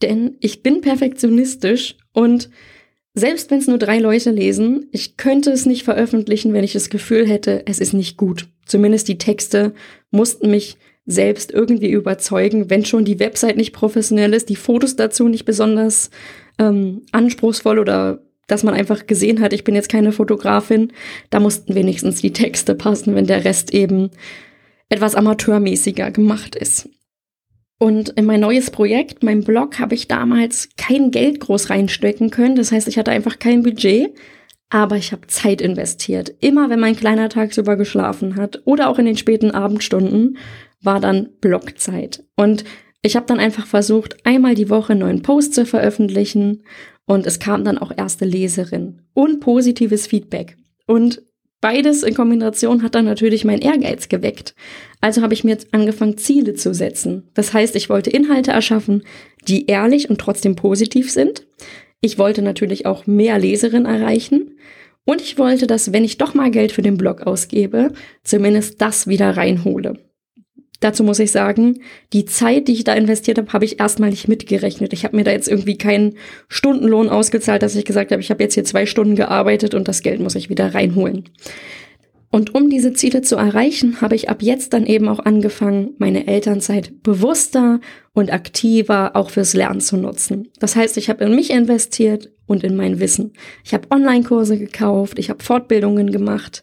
Denn 0.00 0.38
ich 0.40 0.62
bin 0.62 0.80
perfektionistisch 0.80 1.96
und 2.14 2.48
selbst 3.12 3.50
wenn 3.50 3.58
es 3.58 3.66
nur 3.66 3.78
drei 3.78 3.98
Leute 3.98 4.30
lesen, 4.30 4.88
ich 4.92 5.18
könnte 5.18 5.50
es 5.50 5.66
nicht 5.66 5.84
veröffentlichen, 5.84 6.54
wenn 6.54 6.64
ich 6.64 6.72
das 6.72 6.88
Gefühl 6.88 7.28
hätte, 7.28 7.64
es 7.66 7.80
ist 7.80 7.92
nicht 7.92 8.16
gut. 8.16 8.48
Zumindest 8.64 9.08
die 9.08 9.18
Texte 9.18 9.74
mussten 10.10 10.50
mich 10.50 10.78
selbst 11.06 11.52
irgendwie 11.52 11.90
überzeugen, 11.90 12.68
wenn 12.68 12.84
schon 12.84 13.04
die 13.04 13.20
Website 13.20 13.56
nicht 13.56 13.72
professionell 13.72 14.34
ist, 14.34 14.48
die 14.48 14.56
Fotos 14.56 14.96
dazu 14.96 15.28
nicht 15.28 15.44
besonders 15.44 16.10
ähm, 16.58 17.02
anspruchsvoll 17.12 17.78
oder 17.78 18.22
dass 18.48 18.62
man 18.62 18.74
einfach 18.74 19.06
gesehen 19.06 19.40
hat, 19.40 19.52
ich 19.52 19.64
bin 19.64 19.74
jetzt 19.74 19.88
keine 19.88 20.12
Fotografin, 20.12 20.92
da 21.30 21.40
mussten 21.40 21.74
wenigstens 21.74 22.20
die 22.20 22.32
Texte 22.32 22.74
passen, 22.74 23.14
wenn 23.14 23.26
der 23.26 23.44
Rest 23.44 23.74
eben 23.74 24.10
etwas 24.88 25.14
amateurmäßiger 25.14 26.10
gemacht 26.10 26.54
ist. 26.54 26.88
Und 27.78 28.10
in 28.10 28.24
mein 28.24 28.40
neues 28.40 28.70
Projekt, 28.70 29.22
mein 29.22 29.44
Blog, 29.44 29.78
habe 29.78 29.94
ich 29.94 30.08
damals 30.08 30.70
kein 30.76 31.10
Geld 31.10 31.40
groß 31.40 31.70
reinstecken 31.70 32.30
können. 32.30 32.56
Das 32.56 32.72
heißt, 32.72 32.88
ich 32.88 32.96
hatte 32.96 33.10
einfach 33.10 33.38
kein 33.38 33.62
Budget, 33.62 34.14
aber 34.70 34.96
ich 34.96 35.12
habe 35.12 35.26
Zeit 35.26 35.60
investiert. 35.60 36.32
Immer 36.40 36.70
wenn 36.70 36.80
mein 36.80 36.96
kleiner 36.96 37.28
tagsüber 37.28 37.76
geschlafen 37.76 38.36
hat 38.36 38.62
oder 38.64 38.88
auch 38.88 38.98
in 38.98 39.04
den 39.04 39.18
späten 39.18 39.50
Abendstunden, 39.50 40.38
war 40.82 41.00
dann 41.00 41.30
Blogzeit. 41.40 42.24
Und 42.36 42.64
ich 43.02 43.16
habe 43.16 43.26
dann 43.26 43.38
einfach 43.38 43.66
versucht, 43.66 44.16
einmal 44.24 44.54
die 44.54 44.70
Woche 44.70 44.92
einen 44.92 45.00
neuen 45.00 45.22
Post 45.22 45.54
zu 45.54 45.64
veröffentlichen 45.64 46.64
und 47.06 47.26
es 47.26 47.38
kam 47.38 47.64
dann 47.64 47.78
auch 47.78 47.92
erste 47.96 48.24
Leserin 48.24 49.02
und 49.14 49.40
positives 49.40 50.06
Feedback. 50.06 50.56
Und 50.86 51.22
beides 51.60 52.02
in 52.02 52.14
Kombination 52.14 52.82
hat 52.82 52.94
dann 52.94 53.04
natürlich 53.04 53.44
mein 53.44 53.60
Ehrgeiz 53.60 54.08
geweckt. 54.08 54.54
Also 55.00 55.22
habe 55.22 55.34
ich 55.34 55.44
mir 55.44 55.52
jetzt 55.52 55.72
angefangen, 55.72 56.18
Ziele 56.18 56.54
zu 56.54 56.74
setzen. 56.74 57.28
Das 57.34 57.52
heißt, 57.52 57.76
ich 57.76 57.88
wollte 57.88 58.10
Inhalte 58.10 58.50
erschaffen, 58.50 59.04
die 59.46 59.66
ehrlich 59.66 60.10
und 60.10 60.18
trotzdem 60.20 60.56
positiv 60.56 61.10
sind. 61.10 61.46
Ich 62.00 62.18
wollte 62.18 62.42
natürlich 62.42 62.86
auch 62.86 63.06
mehr 63.06 63.38
Leserinnen 63.38 63.86
erreichen. 63.86 64.58
Und 65.04 65.20
ich 65.20 65.38
wollte, 65.38 65.68
dass, 65.68 65.92
wenn 65.92 66.04
ich 66.04 66.18
doch 66.18 66.34
mal 66.34 66.50
Geld 66.50 66.72
für 66.72 66.82
den 66.82 66.96
Blog 66.96 67.22
ausgebe, 67.22 67.92
zumindest 68.24 68.80
das 68.80 69.06
wieder 69.06 69.36
reinhole. 69.36 70.05
Dazu 70.80 71.04
muss 71.04 71.18
ich 71.18 71.30
sagen, 71.30 71.80
die 72.12 72.26
Zeit, 72.26 72.68
die 72.68 72.72
ich 72.72 72.84
da 72.84 72.92
investiert 72.94 73.38
habe, 73.38 73.52
habe 73.52 73.64
ich 73.64 73.80
erstmal 73.80 74.10
nicht 74.10 74.28
mitgerechnet. 74.28 74.92
Ich 74.92 75.04
habe 75.04 75.16
mir 75.16 75.24
da 75.24 75.30
jetzt 75.30 75.48
irgendwie 75.48 75.78
keinen 75.78 76.16
Stundenlohn 76.48 77.08
ausgezahlt, 77.08 77.62
dass 77.62 77.76
ich 77.76 77.84
gesagt 77.84 78.12
habe, 78.12 78.20
ich 78.20 78.30
habe 78.30 78.42
jetzt 78.42 78.54
hier 78.54 78.64
zwei 78.64 78.86
Stunden 78.86 79.16
gearbeitet 79.16 79.74
und 79.74 79.88
das 79.88 80.02
Geld 80.02 80.20
muss 80.20 80.34
ich 80.34 80.50
wieder 80.50 80.74
reinholen. 80.74 81.24
Und 82.30 82.54
um 82.54 82.68
diese 82.68 82.92
Ziele 82.92 83.22
zu 83.22 83.36
erreichen, 83.36 84.00
habe 84.00 84.14
ich 84.14 84.28
ab 84.28 84.42
jetzt 84.42 84.72
dann 84.72 84.84
eben 84.84 85.08
auch 85.08 85.20
angefangen, 85.20 85.94
meine 85.98 86.26
Elternzeit 86.26 87.02
bewusster 87.02 87.80
und 88.12 88.32
aktiver 88.32 89.14
auch 89.14 89.30
fürs 89.30 89.54
Lernen 89.54 89.80
zu 89.80 89.96
nutzen. 89.96 90.48
Das 90.58 90.76
heißt, 90.76 90.96
ich 90.98 91.08
habe 91.08 91.24
in 91.24 91.34
mich 91.34 91.50
investiert 91.50 92.30
und 92.46 92.64
in 92.64 92.76
mein 92.76 93.00
Wissen. 93.00 93.32
Ich 93.64 93.72
habe 93.72 93.88
Online-Kurse 93.90 94.58
gekauft, 94.58 95.18
ich 95.18 95.30
habe 95.30 95.42
Fortbildungen 95.42 96.10
gemacht. 96.10 96.62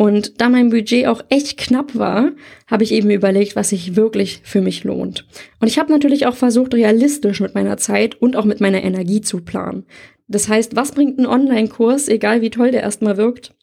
Und 0.00 0.40
da 0.40 0.48
mein 0.48 0.70
Budget 0.70 1.08
auch 1.08 1.20
echt 1.28 1.58
knapp 1.58 1.94
war, 1.94 2.32
habe 2.66 2.84
ich 2.84 2.92
eben 2.92 3.10
überlegt, 3.10 3.54
was 3.54 3.68
sich 3.68 3.96
wirklich 3.96 4.40
für 4.44 4.62
mich 4.62 4.82
lohnt. 4.82 5.26
Und 5.58 5.68
ich 5.68 5.78
habe 5.78 5.92
natürlich 5.92 6.24
auch 6.24 6.36
versucht, 6.36 6.72
realistisch 6.72 7.38
mit 7.40 7.54
meiner 7.54 7.76
Zeit 7.76 8.14
und 8.14 8.34
auch 8.34 8.46
mit 8.46 8.62
meiner 8.62 8.82
Energie 8.82 9.20
zu 9.20 9.42
planen. 9.42 9.84
Das 10.26 10.48
heißt, 10.48 10.74
was 10.74 10.92
bringt 10.92 11.18
ein 11.18 11.26
Online-Kurs, 11.26 12.08
egal 12.08 12.40
wie 12.40 12.48
toll 12.48 12.70
der 12.70 12.80
erstmal 12.80 13.18
wirkt, 13.18 13.54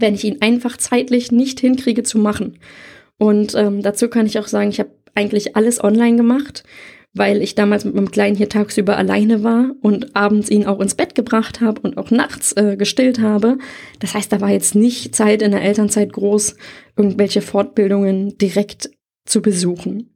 wenn 0.00 0.14
ich 0.16 0.24
ihn 0.24 0.38
einfach 0.42 0.78
zeitlich 0.78 1.30
nicht 1.30 1.60
hinkriege 1.60 2.02
zu 2.02 2.18
machen. 2.18 2.58
Und 3.16 3.54
ähm, 3.54 3.80
dazu 3.80 4.08
kann 4.08 4.26
ich 4.26 4.40
auch 4.40 4.48
sagen, 4.48 4.70
ich 4.70 4.80
habe 4.80 4.90
eigentlich 5.14 5.54
alles 5.54 5.80
online 5.80 6.16
gemacht, 6.16 6.64
weil 7.14 7.42
ich 7.42 7.54
damals 7.54 7.84
mit 7.84 7.94
meinem 7.94 8.10
Kleinen 8.10 8.36
hier 8.36 8.48
tagsüber 8.48 8.96
alleine 8.96 9.42
war 9.42 9.72
und 9.80 10.14
abends 10.14 10.50
ihn 10.50 10.66
auch 10.66 10.80
ins 10.80 10.94
Bett 10.94 11.14
gebracht 11.14 11.60
habe 11.60 11.80
und 11.80 11.96
auch 11.96 12.10
nachts 12.10 12.52
äh, 12.52 12.76
gestillt 12.76 13.20
habe. 13.20 13.58
Das 13.98 14.14
heißt, 14.14 14.32
da 14.32 14.40
war 14.40 14.50
jetzt 14.50 14.74
nicht 14.74 15.14
Zeit 15.14 15.42
in 15.42 15.50
der 15.50 15.62
Elternzeit 15.62 16.12
groß, 16.12 16.56
irgendwelche 16.96 17.40
Fortbildungen 17.40 18.36
direkt 18.38 18.90
zu 19.24 19.42
besuchen. 19.42 20.14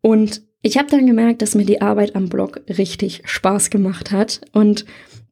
Und 0.00 0.42
ich 0.62 0.78
habe 0.78 0.90
dann 0.90 1.06
gemerkt, 1.06 1.42
dass 1.42 1.54
mir 1.54 1.64
die 1.64 1.80
Arbeit 1.80 2.16
am 2.16 2.28
Blog 2.28 2.60
richtig 2.68 3.22
Spaß 3.24 3.70
gemacht 3.70 4.10
hat 4.10 4.40
und 4.52 4.84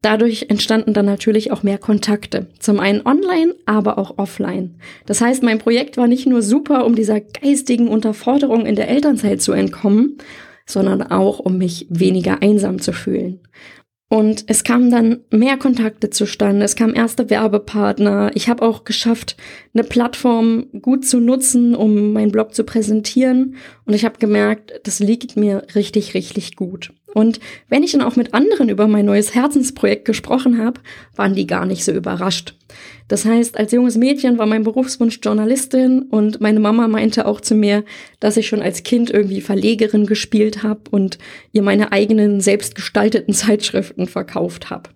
Dadurch 0.05 0.45
entstanden 0.49 0.93
dann 0.93 1.07
natürlich 1.07 1.51
auch 1.51 1.63
mehr 1.63 1.79
Kontakte. 1.79 2.45
Zum 2.59 2.79
einen 2.79 3.03
online, 3.07 3.55
aber 3.65 3.97
auch 3.97 4.19
offline. 4.19 4.75
Das 5.07 5.19
heißt, 5.19 5.41
mein 5.41 5.57
Projekt 5.57 5.97
war 5.97 6.07
nicht 6.07 6.27
nur 6.27 6.43
super, 6.43 6.85
um 6.85 6.93
dieser 6.93 7.21
geistigen 7.21 7.87
Unterforderung 7.87 8.67
in 8.67 8.75
der 8.75 8.87
Elternzeit 8.87 9.41
zu 9.41 9.51
entkommen, 9.51 10.19
sondern 10.65 11.03
auch, 11.03 11.39
um 11.39 11.57
mich 11.57 11.87
weniger 11.89 12.41
einsam 12.41 12.79
zu 12.81 12.93
fühlen. 12.93 13.39
Und 14.07 14.45
es 14.47 14.63
kamen 14.63 14.91
dann 14.91 15.21
mehr 15.31 15.57
Kontakte 15.57 16.09
zustande, 16.09 16.63
es 16.63 16.75
kamen 16.75 16.93
erste 16.93 17.29
Werbepartner. 17.29 18.31
Ich 18.35 18.49
habe 18.49 18.63
auch 18.63 18.83
geschafft, 18.83 19.35
eine 19.73 19.83
Plattform 19.83 20.67
gut 20.81 21.05
zu 21.05 21.19
nutzen, 21.19 21.75
um 21.75 22.13
meinen 22.13 22.31
Blog 22.31 22.53
zu 22.53 22.63
präsentieren. 22.63 23.55
Und 23.85 23.93
ich 23.93 24.05
habe 24.05 24.19
gemerkt, 24.19 24.73
das 24.83 24.99
liegt 24.99 25.37
mir 25.37 25.65
richtig, 25.73 26.13
richtig 26.13 26.55
gut. 26.55 26.93
Und 27.15 27.39
wenn 27.69 27.81
ich 27.81 27.93
dann 27.93 28.01
auch 28.01 28.17
mit 28.17 28.33
anderen 28.33 28.67
über 28.67 28.89
mein 28.89 29.05
neues 29.05 29.33
Herzensprojekt 29.33 30.03
gesprochen 30.03 30.57
habe, 30.57 30.81
waren 31.15 31.33
die 31.33 31.47
gar 31.47 31.65
nicht 31.65 31.85
so 31.85 31.93
überrascht. 31.93 32.55
Das 33.07 33.23
heißt, 33.23 33.57
als 33.57 33.71
junges 33.71 33.95
Mädchen 33.95 34.37
war 34.37 34.45
mein 34.45 34.63
Berufswunsch 34.63 35.21
Journalistin 35.23 36.01
und 36.09 36.41
meine 36.41 36.59
Mama 36.59 36.89
meinte 36.89 37.25
auch 37.25 37.39
zu 37.39 37.55
mir, 37.55 37.85
dass 38.19 38.35
ich 38.35 38.47
schon 38.47 38.61
als 38.61 38.83
Kind 38.83 39.09
irgendwie 39.09 39.39
Verlegerin 39.39 40.07
gespielt 40.07 40.61
habe 40.61 40.81
und 40.91 41.17
ihr 41.53 41.61
meine 41.61 41.93
eigenen 41.93 42.41
selbstgestalteten 42.41 43.33
Zeitschriften 43.33 44.07
verkauft 44.07 44.69
habe. 44.69 44.89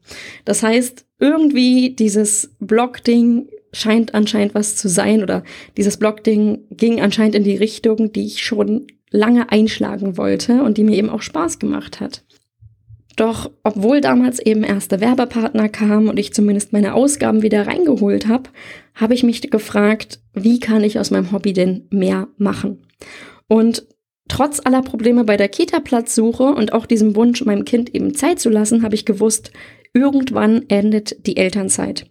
Das 0.43 0.61
heißt, 0.61 1.05
irgendwie 1.19 1.95
dieses 1.95 2.53
Blog-Ding 2.59 3.47
scheint 3.71 4.13
anscheinend 4.13 4.55
was 4.55 4.75
zu 4.75 4.89
sein 4.89 5.23
oder 5.23 5.45
dieses 5.77 5.95
Blog-Ding 5.95 6.65
ging 6.71 6.99
anscheinend 6.99 7.35
in 7.35 7.45
die 7.45 7.55
Richtung, 7.55 8.11
die 8.11 8.25
ich 8.25 8.43
schon 8.43 8.87
lange 9.11 9.51
einschlagen 9.51 10.17
wollte 10.17 10.63
und 10.63 10.77
die 10.77 10.83
mir 10.83 10.97
eben 10.97 11.09
auch 11.09 11.21
Spaß 11.21 11.59
gemacht 11.59 11.99
hat. 11.99 12.23
Doch 13.15 13.51
obwohl 13.63 13.99
damals 13.99 14.39
eben 14.39 14.63
erste 14.63 15.01
Werbepartner 15.01 15.67
kamen 15.67 16.07
und 16.07 16.17
ich 16.17 16.33
zumindest 16.33 16.71
meine 16.71 16.93
Ausgaben 16.93 17.41
wieder 17.41 17.67
reingeholt 17.67 18.27
habe, 18.27 18.49
habe 18.95 19.13
ich 19.13 19.23
mich 19.23 19.41
gefragt, 19.41 20.21
wie 20.33 20.59
kann 20.61 20.85
ich 20.85 20.99
aus 20.99 21.11
meinem 21.11 21.33
Hobby 21.33 21.51
denn 21.51 21.87
mehr 21.89 22.29
machen? 22.37 22.85
Und 23.49 23.85
trotz 24.29 24.61
aller 24.63 24.81
Probleme 24.81 25.25
bei 25.25 25.35
der 25.35 25.49
Kita-Platzsuche 25.49 26.43
und 26.43 26.71
auch 26.71 26.85
diesem 26.85 27.17
Wunsch, 27.17 27.43
meinem 27.43 27.65
Kind 27.65 27.93
eben 27.93 28.15
Zeit 28.15 28.39
zu 28.39 28.49
lassen, 28.49 28.83
habe 28.83 28.95
ich 28.95 29.03
gewusst, 29.03 29.51
irgendwann 29.93 30.63
endet 30.69 31.27
die 31.27 31.35
Elternzeit. 31.35 32.05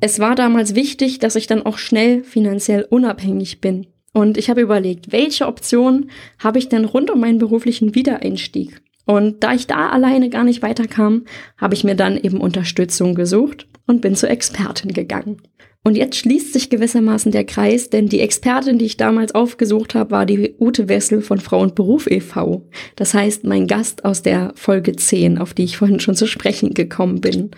Es 0.00 0.20
war 0.20 0.36
damals 0.36 0.76
wichtig, 0.76 1.18
dass 1.18 1.34
ich 1.34 1.48
dann 1.48 1.66
auch 1.66 1.78
schnell 1.78 2.22
finanziell 2.22 2.86
unabhängig 2.88 3.60
bin. 3.60 3.88
Und 4.18 4.36
ich 4.36 4.50
habe 4.50 4.62
überlegt, 4.62 5.12
welche 5.12 5.46
Option 5.46 6.10
habe 6.40 6.58
ich 6.58 6.68
denn 6.68 6.84
rund 6.84 7.08
um 7.08 7.20
meinen 7.20 7.38
beruflichen 7.38 7.94
Wiedereinstieg? 7.94 8.82
Und 9.06 9.44
da 9.44 9.54
ich 9.54 9.68
da 9.68 9.90
alleine 9.90 10.28
gar 10.28 10.42
nicht 10.42 10.60
weiterkam, 10.60 11.24
habe 11.56 11.74
ich 11.74 11.84
mir 11.84 11.94
dann 11.94 12.16
eben 12.16 12.40
Unterstützung 12.40 13.14
gesucht 13.14 13.68
und 13.86 14.00
bin 14.00 14.16
zur 14.16 14.28
Expertin 14.28 14.92
gegangen. 14.92 15.40
Und 15.84 15.96
jetzt 15.96 16.16
schließt 16.16 16.52
sich 16.52 16.68
gewissermaßen 16.68 17.30
der 17.30 17.44
Kreis, 17.44 17.90
denn 17.90 18.08
die 18.08 18.18
Expertin, 18.18 18.76
die 18.76 18.86
ich 18.86 18.96
damals 18.96 19.36
aufgesucht 19.36 19.94
habe, 19.94 20.10
war 20.10 20.26
die 20.26 20.56
Ute 20.58 20.88
Wessel 20.88 21.22
von 21.22 21.38
Frau 21.38 21.60
und 21.60 21.76
Beruf 21.76 22.10
e.V. 22.10 22.68
Das 22.96 23.14
heißt, 23.14 23.44
mein 23.44 23.68
Gast 23.68 24.04
aus 24.04 24.22
der 24.22 24.50
Folge 24.56 24.96
10, 24.96 25.38
auf 25.38 25.54
die 25.54 25.62
ich 25.62 25.76
vorhin 25.76 26.00
schon 26.00 26.16
zu 26.16 26.26
sprechen 26.26 26.74
gekommen 26.74 27.20
bin. 27.20 27.52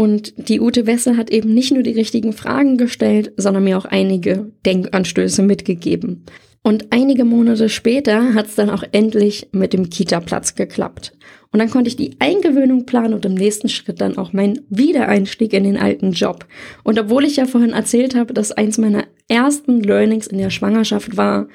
Und 0.00 0.48
die 0.48 0.62
Ute 0.62 0.86
Wessel 0.86 1.18
hat 1.18 1.28
eben 1.28 1.52
nicht 1.52 1.74
nur 1.74 1.82
die 1.82 1.92
richtigen 1.92 2.32
Fragen 2.32 2.78
gestellt, 2.78 3.34
sondern 3.36 3.64
mir 3.64 3.76
auch 3.76 3.84
einige 3.84 4.50
Denkanstöße 4.64 5.42
mitgegeben. 5.42 6.24
Und 6.62 6.86
einige 6.88 7.26
Monate 7.26 7.68
später 7.68 8.32
hat 8.32 8.46
es 8.46 8.54
dann 8.54 8.70
auch 8.70 8.82
endlich 8.92 9.48
mit 9.52 9.74
dem 9.74 9.90
Kita-Platz 9.90 10.54
geklappt. 10.54 11.12
Und 11.52 11.58
dann 11.58 11.68
konnte 11.68 11.88
ich 11.88 11.96
die 11.96 12.16
Eingewöhnung 12.18 12.86
planen 12.86 13.12
und 13.12 13.26
im 13.26 13.34
nächsten 13.34 13.68
Schritt 13.68 14.00
dann 14.00 14.16
auch 14.16 14.32
meinen 14.32 14.60
Wiedereinstieg 14.70 15.52
in 15.52 15.64
den 15.64 15.76
alten 15.76 16.12
Job. 16.12 16.46
Und 16.82 16.98
obwohl 16.98 17.26
ich 17.26 17.36
ja 17.36 17.44
vorhin 17.44 17.74
erzählt 17.74 18.14
habe, 18.14 18.32
dass 18.32 18.52
eins 18.52 18.78
meiner 18.78 19.04
ersten 19.28 19.82
Learnings 19.82 20.28
in 20.28 20.38
der 20.38 20.48
Schwangerschaft 20.48 21.18
war, 21.18 21.46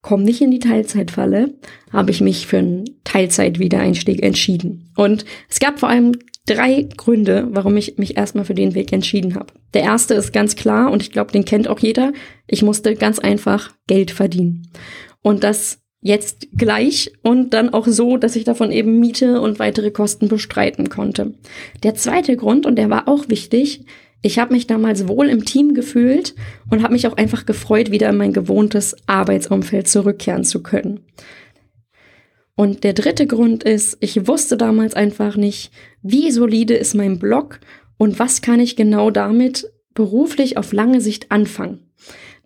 komm 0.00 0.22
nicht 0.22 0.40
in 0.40 0.50
die 0.50 0.58
Teilzeitfalle, 0.58 1.52
habe 1.92 2.12
ich 2.12 2.22
mich 2.22 2.46
für 2.46 2.58
einen 2.58 2.84
Teilzeit-Wiedereinstieg 3.04 4.22
entschieden. 4.22 4.90
Und 4.96 5.26
es 5.50 5.60
gab 5.60 5.80
vor 5.80 5.90
allem 5.90 6.12
drei 6.46 6.88
Gründe, 6.96 7.48
warum 7.50 7.76
ich 7.76 7.96
mich 7.98 8.16
erstmal 8.16 8.44
für 8.44 8.54
den 8.54 8.74
Weg 8.74 8.92
entschieden 8.92 9.34
habe. 9.34 9.52
Der 9.72 9.82
erste 9.82 10.14
ist 10.14 10.32
ganz 10.32 10.56
klar 10.56 10.90
und 10.90 11.02
ich 11.02 11.10
glaube, 11.10 11.32
den 11.32 11.44
kennt 11.44 11.68
auch 11.68 11.78
jeder. 11.78 12.12
Ich 12.46 12.62
musste 12.62 12.94
ganz 12.94 13.18
einfach 13.18 13.72
Geld 13.86 14.10
verdienen. 14.10 14.68
Und 15.22 15.42
das 15.42 15.78
jetzt 16.02 16.48
gleich 16.54 17.12
und 17.22 17.54
dann 17.54 17.70
auch 17.70 17.86
so, 17.86 18.18
dass 18.18 18.36
ich 18.36 18.44
davon 18.44 18.70
eben 18.70 19.00
Miete 19.00 19.40
und 19.40 19.58
weitere 19.58 19.90
Kosten 19.90 20.28
bestreiten 20.28 20.90
konnte. 20.90 21.32
Der 21.82 21.94
zweite 21.94 22.36
Grund, 22.36 22.66
und 22.66 22.76
der 22.76 22.90
war 22.90 23.08
auch 23.08 23.30
wichtig, 23.30 23.86
ich 24.20 24.38
habe 24.38 24.52
mich 24.52 24.66
damals 24.66 25.08
wohl 25.08 25.28
im 25.28 25.46
Team 25.46 25.72
gefühlt 25.72 26.34
und 26.70 26.82
habe 26.82 26.92
mich 26.92 27.06
auch 27.06 27.16
einfach 27.16 27.46
gefreut, 27.46 27.90
wieder 27.90 28.10
in 28.10 28.18
mein 28.18 28.34
gewohntes 28.34 28.96
Arbeitsumfeld 29.06 29.88
zurückkehren 29.88 30.44
zu 30.44 30.62
können. 30.62 31.00
Und 32.56 32.84
der 32.84 32.92
dritte 32.92 33.26
Grund 33.26 33.64
ist, 33.64 33.96
ich 34.00 34.28
wusste 34.28 34.56
damals 34.56 34.94
einfach 34.94 35.36
nicht, 35.36 35.72
wie 36.02 36.30
solide 36.30 36.74
ist 36.74 36.94
mein 36.94 37.18
Blog 37.18 37.60
und 37.96 38.18
was 38.18 38.42
kann 38.42 38.60
ich 38.60 38.76
genau 38.76 39.10
damit 39.10 39.70
beruflich 39.94 40.56
auf 40.56 40.72
lange 40.72 41.00
Sicht 41.00 41.30
anfangen. 41.32 41.90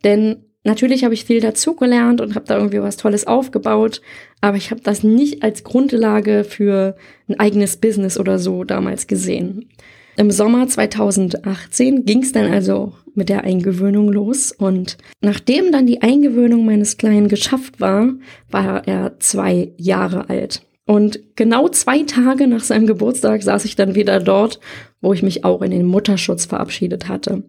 Denn 0.04 0.44
natürlich 0.64 1.04
habe 1.04 1.14
ich 1.14 1.24
viel 1.24 1.40
dazugelernt 1.40 2.20
und 2.20 2.34
habe 2.34 2.46
da 2.46 2.56
irgendwie 2.56 2.82
was 2.82 2.96
Tolles 2.96 3.26
aufgebaut, 3.26 4.00
aber 4.40 4.56
ich 4.56 4.70
habe 4.70 4.80
das 4.80 5.02
nicht 5.02 5.42
als 5.42 5.64
Grundlage 5.64 6.44
für 6.44 6.96
ein 7.28 7.38
eigenes 7.38 7.76
Business 7.76 8.18
oder 8.18 8.38
so 8.38 8.64
damals 8.64 9.06
gesehen. 9.06 9.68
Im 10.18 10.32
Sommer 10.32 10.66
2018 10.66 12.04
ging 12.04 12.24
es 12.24 12.32
dann 12.32 12.52
also 12.52 12.92
mit 13.14 13.28
der 13.28 13.44
Eingewöhnung 13.44 14.10
los 14.12 14.50
und 14.50 14.98
nachdem 15.20 15.70
dann 15.70 15.86
die 15.86 16.02
Eingewöhnung 16.02 16.66
meines 16.66 16.96
Kleinen 16.96 17.28
geschafft 17.28 17.80
war, 17.80 18.14
war 18.50 18.88
er 18.88 19.20
zwei 19.20 19.70
Jahre 19.76 20.28
alt. 20.28 20.62
Und 20.86 21.20
genau 21.36 21.68
zwei 21.68 22.02
Tage 22.02 22.48
nach 22.48 22.64
seinem 22.64 22.88
Geburtstag 22.88 23.44
saß 23.44 23.64
ich 23.64 23.76
dann 23.76 23.94
wieder 23.94 24.18
dort, 24.18 24.58
wo 25.00 25.12
ich 25.12 25.22
mich 25.22 25.44
auch 25.44 25.62
in 25.62 25.70
den 25.70 25.86
Mutterschutz 25.86 26.46
verabschiedet 26.46 27.06
hatte. 27.06 27.44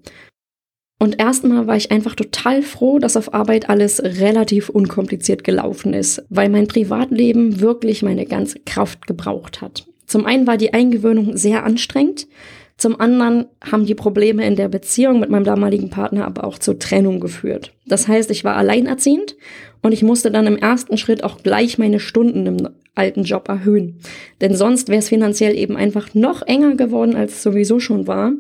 Und 0.99 1.19
erstmal 1.19 1.65
war 1.65 1.75
ich 1.75 1.91
einfach 1.91 2.13
total 2.13 2.61
froh, 2.61 2.99
dass 2.99 3.17
auf 3.17 3.33
Arbeit 3.33 3.67
alles 3.67 3.99
relativ 4.03 4.69
unkompliziert 4.69 5.43
gelaufen 5.43 5.95
ist, 5.95 6.23
weil 6.29 6.49
mein 6.49 6.67
Privatleben 6.67 7.61
wirklich 7.61 8.03
meine 8.03 8.27
ganze 8.27 8.59
Kraft 8.59 9.07
gebraucht 9.07 9.59
hat. 9.59 9.88
Zum 10.05 10.25
einen 10.25 10.45
war 10.45 10.57
die 10.57 10.73
Eingewöhnung 10.73 11.38
sehr 11.38 11.63
anstrengend, 11.63 12.27
zum 12.79 12.98
anderen 13.00 13.48
haben 13.62 13.86
die 13.86 13.93
Probleme 13.93 14.48
in 14.48 14.55
der 14.55 14.69
Beziehung 14.69 15.19
mit 15.19 15.29
meinem 15.29 15.43
damaligen 15.43 15.89
Partner 15.89 16.25
aber 16.25 16.45
auch 16.45 16.57
zur 16.57 16.79
Trennung 16.79 17.19
geführt. 17.19 17.74
Das 17.86 18.07
heißt, 18.07 18.31
ich 18.31 18.45
war 18.45 18.55
alleinerziehend 18.55 19.36
und 19.81 19.91
ich 19.91 20.01
musste 20.01 20.31
dann 20.31 20.48
im 20.48 20.57
ersten 20.57 20.98
Schritt 20.98 21.21
auch 21.25 21.43
gleich 21.43 21.77
meine 21.77 22.00
Stunden 22.00 22.45
im 22.45 22.69
alten 22.95 23.24
Job 23.24 23.50
erhöhen. 23.50 24.00
Denn 24.39 24.55
sonst 24.55 24.88
wäre 24.88 25.00
es 25.00 25.09
finanziell 25.09 25.57
eben 25.57 25.75
einfach 25.75 26.13
noch 26.13 26.41
enger 26.41 26.75
geworden, 26.75 27.17
als 27.17 27.33
es 27.33 27.43
sowieso 27.43 27.81
schon 27.81 28.07
war. 28.07 28.31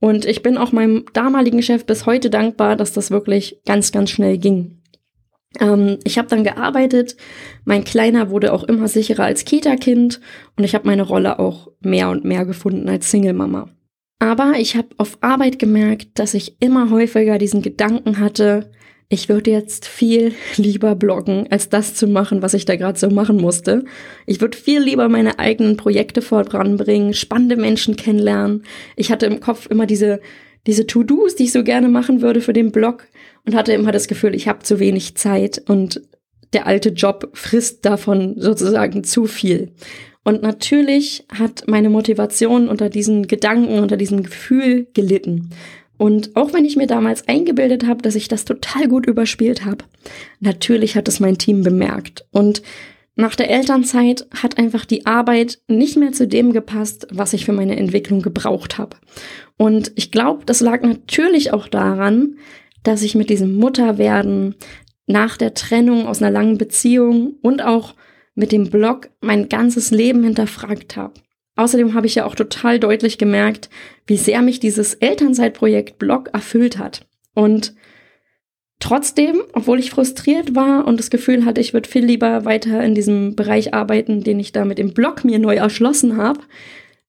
Und 0.00 0.24
ich 0.24 0.42
bin 0.42 0.56
auch 0.56 0.72
meinem 0.72 1.04
damaligen 1.12 1.62
Chef 1.62 1.84
bis 1.84 2.06
heute 2.06 2.30
dankbar, 2.30 2.76
dass 2.76 2.94
das 2.94 3.10
wirklich 3.10 3.60
ganz, 3.66 3.92
ganz 3.92 4.08
schnell 4.08 4.38
ging. 4.38 4.80
Ähm, 5.60 5.98
ich 6.04 6.16
habe 6.16 6.28
dann 6.28 6.44
gearbeitet, 6.44 7.18
mein 7.66 7.84
Kleiner 7.84 8.30
wurde 8.30 8.54
auch 8.54 8.64
immer 8.64 8.88
sicherer 8.88 9.24
als 9.24 9.44
Kita-Kind 9.44 10.18
und 10.56 10.64
ich 10.64 10.74
habe 10.74 10.86
meine 10.86 11.02
Rolle 11.02 11.38
auch 11.38 11.68
mehr 11.80 12.08
und 12.08 12.24
mehr 12.24 12.46
gefunden 12.46 12.88
als 12.88 13.10
Single-Mama. 13.10 13.68
Aber 14.22 14.52
ich 14.56 14.76
habe 14.76 14.86
auf 14.98 15.18
Arbeit 15.20 15.58
gemerkt, 15.58 16.10
dass 16.14 16.34
ich 16.34 16.54
immer 16.60 16.90
häufiger 16.90 17.38
diesen 17.38 17.60
Gedanken 17.60 18.20
hatte, 18.20 18.70
ich 19.08 19.28
würde 19.28 19.50
jetzt 19.50 19.88
viel 19.88 20.32
lieber 20.56 20.94
bloggen, 20.94 21.48
als 21.50 21.70
das 21.70 21.96
zu 21.96 22.06
machen, 22.06 22.40
was 22.40 22.54
ich 22.54 22.64
da 22.64 22.76
gerade 22.76 22.96
so 22.96 23.10
machen 23.10 23.36
musste. 23.38 23.84
Ich 24.24 24.40
würde 24.40 24.56
viel 24.56 24.80
lieber 24.80 25.08
meine 25.08 25.40
eigenen 25.40 25.76
Projekte 25.76 26.22
voranbringen, 26.22 27.14
spannende 27.14 27.56
Menschen 27.56 27.96
kennenlernen. 27.96 28.62
Ich 28.94 29.10
hatte 29.10 29.26
im 29.26 29.40
Kopf 29.40 29.66
immer 29.66 29.86
diese, 29.86 30.20
diese 30.68 30.86
To-Dos, 30.86 31.34
die 31.34 31.44
ich 31.44 31.52
so 31.52 31.64
gerne 31.64 31.88
machen 31.88 32.22
würde 32.22 32.40
für 32.40 32.52
den 32.52 32.70
Blog 32.70 33.08
und 33.44 33.56
hatte 33.56 33.72
immer 33.72 33.90
das 33.90 34.06
Gefühl, 34.06 34.36
ich 34.36 34.46
habe 34.46 34.60
zu 34.60 34.78
wenig 34.78 35.16
Zeit 35.16 35.60
und 35.66 36.00
der 36.52 36.68
alte 36.68 36.90
Job 36.90 37.30
frisst 37.32 37.84
davon 37.84 38.36
sozusagen 38.38 39.02
zu 39.02 39.26
viel. 39.26 39.72
Und 40.24 40.42
natürlich 40.42 41.24
hat 41.36 41.64
meine 41.66 41.90
Motivation 41.90 42.68
unter 42.68 42.88
diesen 42.88 43.26
Gedanken, 43.26 43.78
unter 43.78 43.96
diesem 43.96 44.22
Gefühl 44.22 44.86
gelitten. 44.94 45.50
Und 45.98 46.36
auch 46.36 46.52
wenn 46.52 46.64
ich 46.64 46.76
mir 46.76 46.86
damals 46.86 47.28
eingebildet 47.28 47.86
habe, 47.86 48.02
dass 48.02 48.14
ich 48.14 48.28
das 48.28 48.44
total 48.44 48.88
gut 48.88 49.06
überspielt 49.06 49.64
habe, 49.64 49.84
natürlich 50.40 50.96
hat 50.96 51.08
es 51.08 51.20
mein 51.20 51.38
Team 51.38 51.62
bemerkt. 51.62 52.24
Und 52.30 52.62
nach 53.14 53.34
der 53.34 53.50
Elternzeit 53.50 54.26
hat 54.34 54.58
einfach 54.58 54.84
die 54.84 55.06
Arbeit 55.06 55.58
nicht 55.68 55.96
mehr 55.96 56.12
zu 56.12 56.26
dem 56.26 56.52
gepasst, 56.52 57.06
was 57.10 57.34
ich 57.34 57.44
für 57.44 57.52
meine 57.52 57.76
Entwicklung 57.76 58.22
gebraucht 58.22 58.78
habe. 58.78 58.96
Und 59.58 59.92
ich 59.96 60.10
glaube, 60.10 60.44
das 60.46 60.60
lag 60.60 60.82
natürlich 60.82 61.52
auch 61.52 61.68
daran, 61.68 62.36
dass 62.82 63.02
ich 63.02 63.14
mit 63.14 63.28
diesem 63.28 63.56
Mutterwerden 63.56 64.54
nach 65.06 65.36
der 65.36 65.54
Trennung 65.54 66.06
aus 66.06 66.22
einer 66.22 66.30
langen 66.30 66.58
Beziehung 66.58 67.34
und 67.42 67.62
auch 67.62 67.94
mit 68.34 68.52
dem 68.52 68.70
Blog 68.70 69.10
mein 69.20 69.48
ganzes 69.48 69.90
Leben 69.90 70.24
hinterfragt 70.24 70.96
habe. 70.96 71.14
Außerdem 71.56 71.94
habe 71.94 72.06
ich 72.06 72.14
ja 72.14 72.24
auch 72.24 72.34
total 72.34 72.80
deutlich 72.80 73.18
gemerkt, 73.18 73.68
wie 74.06 74.16
sehr 74.16 74.40
mich 74.40 74.58
dieses 74.58 74.94
Elternzeitprojekt 74.94 75.98
Blog 75.98 76.30
erfüllt 76.32 76.78
hat. 76.78 77.06
Und 77.34 77.74
trotzdem, 78.80 79.42
obwohl 79.52 79.78
ich 79.78 79.90
frustriert 79.90 80.54
war 80.54 80.86
und 80.86 80.98
das 80.98 81.10
Gefühl 81.10 81.44
hatte, 81.44 81.60
ich 81.60 81.74
würde 81.74 81.88
viel 81.88 82.04
lieber 82.04 82.44
weiter 82.46 82.82
in 82.82 82.94
diesem 82.94 83.36
Bereich 83.36 83.74
arbeiten, 83.74 84.22
den 84.22 84.40
ich 84.40 84.52
da 84.52 84.64
mit 84.64 84.78
dem 84.78 84.94
Blog 84.94 85.24
mir 85.24 85.38
neu 85.38 85.56
erschlossen 85.56 86.16
habe, 86.16 86.40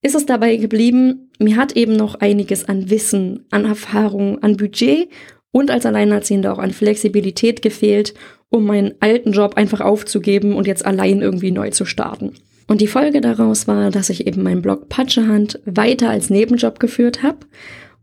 ist 0.02 0.16
es 0.16 0.26
dabei 0.26 0.58
geblieben, 0.58 1.32
mir 1.40 1.56
hat 1.56 1.78
eben 1.78 1.96
noch 1.96 2.16
einiges 2.16 2.66
an 2.66 2.90
Wissen, 2.90 3.46
an 3.50 3.64
Erfahrung, 3.64 4.44
an 4.44 4.58
Budget 4.58 5.08
und 5.52 5.72
als 5.72 5.86
Alleinerziehende 5.86 6.52
auch 6.52 6.60
an 6.60 6.72
Flexibilität 6.72 7.62
gefehlt, 7.62 8.14
um 8.54 8.66
meinen 8.66 8.94
alten 9.00 9.32
Job 9.32 9.58
einfach 9.58 9.82
aufzugeben 9.82 10.54
und 10.54 10.68
jetzt 10.68 10.86
allein 10.86 11.24
irgendwie 11.24 11.50
neu 11.50 11.72
zu 11.72 11.86
starten. 11.86 12.34
Und 12.68 12.82
die 12.82 12.88
Folge 12.88 13.20
daraus 13.20 13.68
war, 13.68 13.90
dass 13.90 14.12
ich 14.12 14.28
eben 14.28 14.44
meinen 14.44 14.62
Blog 14.62 14.90
Patschehand 14.90 15.60
weiter 15.66 16.12
als 16.12 16.30
Nebenjob 16.30 16.80
geführt 16.80 17.24
habe 17.24 17.40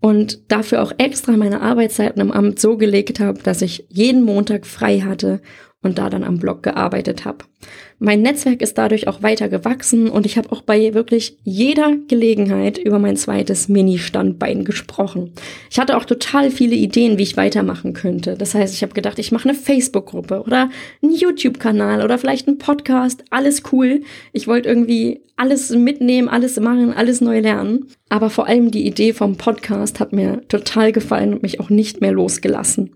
und 0.01 0.41
dafür 0.49 0.83
auch 0.83 0.93
extra 0.99 1.37
meine 1.37 1.61
Arbeitszeiten 1.61 2.21
im 2.21 2.33
Amt 2.33 2.59
so 2.59 2.77
gelegt 2.77 3.21
habe, 3.21 3.41
dass 3.45 3.63
ich 3.63 3.87
jeden 3.91 4.25
Montag 4.25 4.67
frei 4.67 5.03
hatte 5.03 5.41
und 5.83 5.99
da 5.99 6.11
dann 6.11 6.25
am 6.25 6.39
Blog 6.39 6.63
gearbeitet 6.63 7.25
habe. 7.25 7.39
Mein 7.99 8.23
Netzwerk 8.23 8.61
ist 8.61 8.77
dadurch 8.77 9.09
auch 9.09 9.23
weiter 9.23 9.49
gewachsen 9.49 10.09
und 10.09 10.27
ich 10.27 10.37
habe 10.37 10.53
auch 10.53 10.63
bei 10.63 10.93
wirklich 10.95 11.39
jeder 11.43 11.97
Gelegenheit 12.09 12.79
über 12.79 12.99
mein 12.99 13.17
zweites 13.17 13.69
Mini-Standbein 13.69 14.65
gesprochen. 14.65 15.33
Ich 15.71 15.79
hatte 15.79 15.97
auch 15.97 16.05
total 16.05 16.51
viele 16.51 16.75
Ideen, 16.75 17.19
wie 17.19 17.23
ich 17.23 17.37
weitermachen 17.37 17.95
könnte. 17.95 18.37
Das 18.37 18.55
heißt, 18.55 18.75
ich 18.75 18.83
habe 18.83 18.93
gedacht, 18.93 19.19
ich 19.19 19.33
mache 19.33 19.49
eine 19.49 19.59
Facebook-Gruppe 19.59 20.43
oder 20.43 20.71
einen 21.03 21.15
YouTube-Kanal 21.15 22.03
oder 22.03 22.19
vielleicht 22.19 22.49
einen 22.49 22.59
Podcast. 22.59 23.25
Alles 23.31 23.63
cool. 23.73 24.03
Ich 24.33 24.47
wollte 24.47 24.69
irgendwie 24.69 25.23
alles 25.37 25.71
mitnehmen, 25.71 26.29
alles 26.29 26.61
machen, 26.61 26.93
alles 26.93 27.23
neu 27.23 27.41
lernen. 27.41 27.87
Aber 28.11 28.29
vor 28.29 28.47
allem 28.47 28.71
die 28.71 28.87
Idee 28.87 29.15
vom 29.15 29.37
Podcast 29.37 30.01
hat 30.01 30.13
mir 30.13 30.47
total 30.49 30.93
gefallen 30.93 31.33
und 31.33 31.43
mich 31.43 31.61
auch 31.61 31.71
nicht 31.71 32.03
mehr 32.03 32.13
losgelassen. 32.13 32.91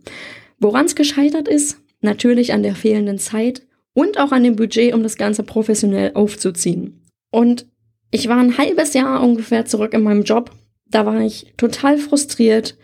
Woran 0.61 0.87
es 0.87 0.95
gescheitert 0.95 1.49
ist, 1.49 1.79
Natürlich 2.05 2.53
an 2.53 2.63
der 2.63 2.75
fehlenden 2.75 3.19
Zeit 3.19 3.63
und 3.95 4.19
auch 4.19 4.31
an 4.31 4.45
dem 4.45 4.57
Budget, 4.57 4.93
um 4.93 5.03
das 5.03 5.17
Ganze 5.17 5.43
professionell 5.43 6.13
aufzuziehen. 6.13 7.03
Und 7.31 7.67
ich 8.11 8.29
war 8.29 8.37
ein 8.37 8.59
halbes 8.59 8.93
Jahr 8.93 9.23
ungefähr 9.23 9.65
zurück 9.65 9.95
in 9.95 10.03
meinem 10.03 10.23
Job. 10.23 10.51
Da 10.87 11.07
war 11.07 11.21
ich 11.23 11.55
total 11.57 11.97
frustriert, 11.97 12.77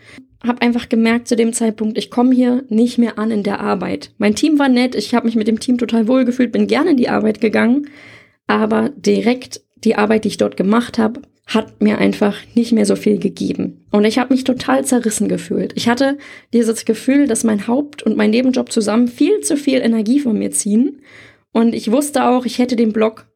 habe 0.43 0.63
einfach 0.63 0.89
gemerkt 0.89 1.29
zu 1.29 1.37
dem 1.37 1.53
Zeitpunkt, 1.53 1.99
ich 1.99 2.11
komme 2.11 2.35
hier 2.35 2.65
nicht 2.71 2.97
mehr 2.97 3.19
an 3.19 3.31
in 3.31 3.43
der 3.43 3.61
Arbeit. 3.61 4.13
Mein 4.17 4.35
Team 4.35 4.59
war 4.59 4.71
nett, 4.71 4.95
ich 4.95 5.15
habe 5.15 5.27
mich 5.27 5.37
mit 5.37 5.49
dem 5.49 5.61
Team 5.61 5.77
total 5.77 6.09
wohlgefühlt, 6.09 6.51
bin 6.51 6.67
gerne 6.67 6.93
in 6.93 6.97
die 6.97 7.11
Arbeit 7.11 7.43
gegangen, 7.43 7.89
aber 8.47 8.89
direkt 8.97 9.61
die 9.85 9.97
Arbeit, 9.97 10.25
die 10.25 10.29
ich 10.29 10.39
dort 10.39 10.57
gemacht 10.57 10.99
habe, 10.99 11.21
hat 11.47 11.83
mir 11.83 11.99
einfach 11.99 12.37
nicht 12.55 12.73
mehr 12.73 12.87
so 12.87 12.95
viel 12.97 13.19
gegeben. 13.19 13.85
Und 13.91 14.05
ich 14.05 14.19
habe 14.19 14.33
mich 14.33 14.45
total 14.45 14.85
zerrissen 14.85 15.29
gefühlt. 15.29 15.73
Ich 15.75 15.89
hatte 15.89 16.17
dieses 16.53 16.85
Gefühl, 16.85 17.27
dass 17.27 17.45
mein 17.45 17.67
Haupt- 17.67 18.03
und 18.03 18.17
mein 18.17 18.31
Nebenjob 18.31 18.71
zusammen 18.71 19.09
viel 19.09 19.41
zu 19.41 19.57
viel 19.57 19.81
Energie 19.81 20.21
von 20.21 20.39
mir 20.39 20.51
ziehen. 20.53 21.01
Und 21.53 21.75
ich 21.75 21.91
wusste 21.91 22.29
auch, 22.29 22.47
ich 22.47 22.59
hätte 22.59 22.77
den 22.77 22.93
Blog 22.93 23.27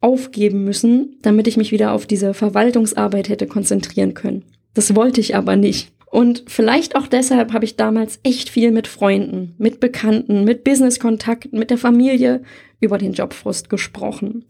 aufgeben 0.00 0.64
müssen, 0.64 1.18
damit 1.22 1.46
ich 1.46 1.56
mich 1.56 1.72
wieder 1.72 1.92
auf 1.92 2.06
diese 2.06 2.32
Verwaltungsarbeit 2.32 3.28
hätte 3.28 3.46
konzentrieren 3.46 4.14
können. 4.14 4.44
Das 4.74 4.94
wollte 4.94 5.20
ich 5.20 5.34
aber 5.36 5.56
nicht. 5.56 5.92
Und 6.10 6.44
vielleicht 6.46 6.96
auch 6.96 7.06
deshalb 7.06 7.52
habe 7.52 7.64
ich 7.64 7.76
damals 7.76 8.18
echt 8.22 8.48
viel 8.48 8.70
mit 8.70 8.86
Freunden, 8.86 9.54
mit 9.58 9.78
Bekannten, 9.78 10.44
mit 10.44 10.64
Businesskontakten, 10.64 11.58
mit 11.58 11.70
der 11.70 11.78
Familie 11.78 12.42
über 12.80 12.96
den 12.96 13.12
Jobfrust 13.12 13.68
gesprochen. 13.68 14.44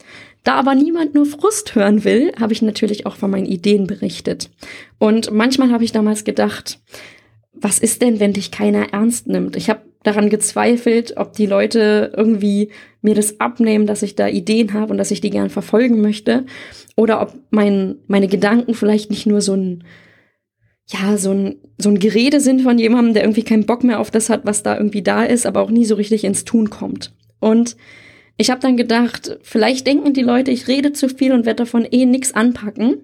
Da 0.44 0.54
aber 0.54 0.74
niemand 0.74 1.14
nur 1.14 1.26
Frust 1.26 1.74
hören 1.74 2.04
will, 2.04 2.32
habe 2.38 2.52
ich 2.52 2.62
natürlich 2.62 3.06
auch 3.06 3.16
von 3.16 3.30
meinen 3.30 3.46
Ideen 3.46 3.86
berichtet. 3.86 4.50
Und 4.98 5.32
manchmal 5.32 5.72
habe 5.72 5.84
ich 5.84 5.92
damals 5.92 6.24
gedacht, 6.24 6.78
was 7.52 7.78
ist 7.78 8.02
denn, 8.02 8.20
wenn 8.20 8.34
dich 8.34 8.50
keiner 8.50 8.92
ernst 8.92 9.26
nimmt? 9.26 9.56
Ich 9.56 9.68
habe 9.68 9.80
daran 10.04 10.30
gezweifelt, 10.30 11.16
ob 11.16 11.32
die 11.32 11.46
Leute 11.46 12.12
irgendwie 12.16 12.70
mir 13.02 13.14
das 13.14 13.40
abnehmen, 13.40 13.86
dass 13.86 14.02
ich 14.02 14.14
da 14.14 14.28
Ideen 14.28 14.74
habe 14.74 14.92
und 14.92 14.98
dass 14.98 15.10
ich 15.10 15.20
die 15.20 15.30
gern 15.30 15.50
verfolgen 15.50 16.00
möchte. 16.00 16.46
Oder 16.94 17.20
ob 17.20 17.34
mein, 17.50 17.96
meine 18.06 18.28
Gedanken 18.28 18.74
vielleicht 18.74 19.10
nicht 19.10 19.26
nur 19.26 19.40
so 19.40 19.54
ein 19.54 19.84
ja, 20.90 21.18
so 21.18 21.32
ein, 21.32 21.56
so 21.76 21.90
ein 21.90 21.98
Gerede 21.98 22.40
sind 22.40 22.62
von 22.62 22.78
jemandem, 22.78 23.14
der 23.14 23.22
irgendwie 23.24 23.42
keinen 23.42 23.66
Bock 23.66 23.84
mehr 23.84 24.00
auf 24.00 24.10
das 24.10 24.30
hat, 24.30 24.42
was 24.44 24.62
da 24.62 24.76
irgendwie 24.76 25.02
da 25.02 25.24
ist, 25.24 25.46
aber 25.46 25.60
auch 25.60 25.70
nie 25.70 25.84
so 25.84 25.94
richtig 25.94 26.24
ins 26.24 26.44
Tun 26.44 26.70
kommt. 26.70 27.12
Und 27.40 27.76
ich 28.38 28.50
habe 28.50 28.60
dann 28.60 28.76
gedacht, 28.76 29.38
vielleicht 29.42 29.86
denken 29.86 30.14
die 30.14 30.22
Leute, 30.22 30.50
ich 30.50 30.68
rede 30.68 30.92
zu 30.92 31.08
viel 31.08 31.32
und 31.32 31.44
werde 31.44 31.64
davon 31.64 31.86
eh 31.90 32.06
nix 32.06 32.32
anpacken. 32.32 32.98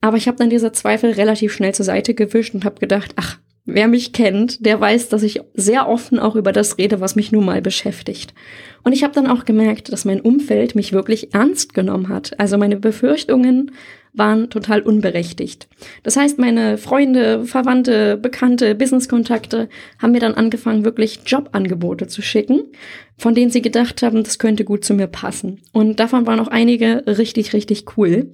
Aber 0.00 0.18
ich 0.18 0.28
habe 0.28 0.36
dann 0.36 0.50
diese 0.50 0.70
Zweifel 0.72 1.12
relativ 1.12 1.52
schnell 1.52 1.74
zur 1.74 1.86
Seite 1.86 2.14
gewischt 2.14 2.54
und 2.54 2.64
habe 2.64 2.78
gedacht, 2.78 3.12
ach, 3.16 3.38
wer 3.64 3.88
mich 3.88 4.12
kennt, 4.12 4.64
der 4.64 4.80
weiß, 4.80 5.08
dass 5.08 5.22
ich 5.22 5.40
sehr 5.54 5.88
offen 5.88 6.18
auch 6.18 6.36
über 6.36 6.52
das 6.52 6.78
rede, 6.78 7.00
was 7.00 7.16
mich 7.16 7.32
nun 7.32 7.44
mal 7.44 7.62
beschäftigt. 7.62 8.34
Und 8.82 8.92
ich 8.92 9.02
habe 9.02 9.14
dann 9.14 9.26
auch 9.26 9.44
gemerkt, 9.44 9.92
dass 9.92 10.04
mein 10.04 10.20
Umfeld 10.20 10.74
mich 10.74 10.92
wirklich 10.92 11.32
ernst 11.34 11.72
genommen 11.72 12.08
hat. 12.08 12.38
Also 12.38 12.58
meine 12.58 12.76
Befürchtungen 12.76 13.70
waren 14.14 14.48
total 14.48 14.80
unberechtigt. 14.82 15.66
Das 16.04 16.16
heißt, 16.16 16.38
meine 16.38 16.78
Freunde, 16.78 17.44
Verwandte, 17.44 18.16
Bekannte, 18.16 18.74
Businesskontakte 18.74 19.68
haben 20.00 20.12
mir 20.12 20.20
dann 20.20 20.34
angefangen, 20.34 20.84
wirklich 20.84 21.20
Jobangebote 21.26 22.06
zu 22.06 22.22
schicken, 22.22 22.62
von 23.18 23.34
denen 23.34 23.50
sie 23.50 23.62
gedacht 23.62 24.02
haben, 24.02 24.22
das 24.22 24.38
könnte 24.38 24.64
gut 24.64 24.84
zu 24.84 24.94
mir 24.94 25.08
passen. 25.08 25.62
Und 25.72 25.98
davon 25.98 26.26
waren 26.26 26.38
auch 26.38 26.48
einige 26.48 27.02
richtig, 27.06 27.52
richtig 27.54 27.96
cool. 27.96 28.30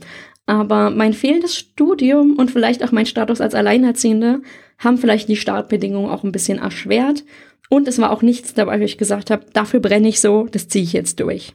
Aber 0.51 0.91
mein 0.91 1.13
fehlendes 1.13 1.57
Studium 1.57 2.35
und 2.35 2.51
vielleicht 2.51 2.83
auch 2.83 2.91
mein 2.91 3.07
Status 3.07 3.41
als 3.41 3.55
Alleinerziehende 3.55 4.43
haben 4.81 4.99
vielleicht 4.99 5.29
die 5.29 5.37
Startbedingungen 5.37 6.11
auch 6.11 6.25
ein 6.25 6.33
bisschen 6.33 6.59
erschwert. 6.59 7.25
Und 7.69 7.87
es 7.87 8.01
war 8.01 8.11
auch 8.11 8.21
nichts 8.21 8.53
dabei, 8.53 8.81
wo 8.81 8.85
ich 8.85 8.99
gesagt 8.99 9.31
habe, 9.31 9.47
dafür 9.53 9.79
brenne 9.79 10.09
ich 10.09 10.19
so, 10.19 10.49
das 10.51 10.67
ziehe 10.67 10.83
ich 10.83 10.93
jetzt 10.93 11.21
durch. 11.21 11.53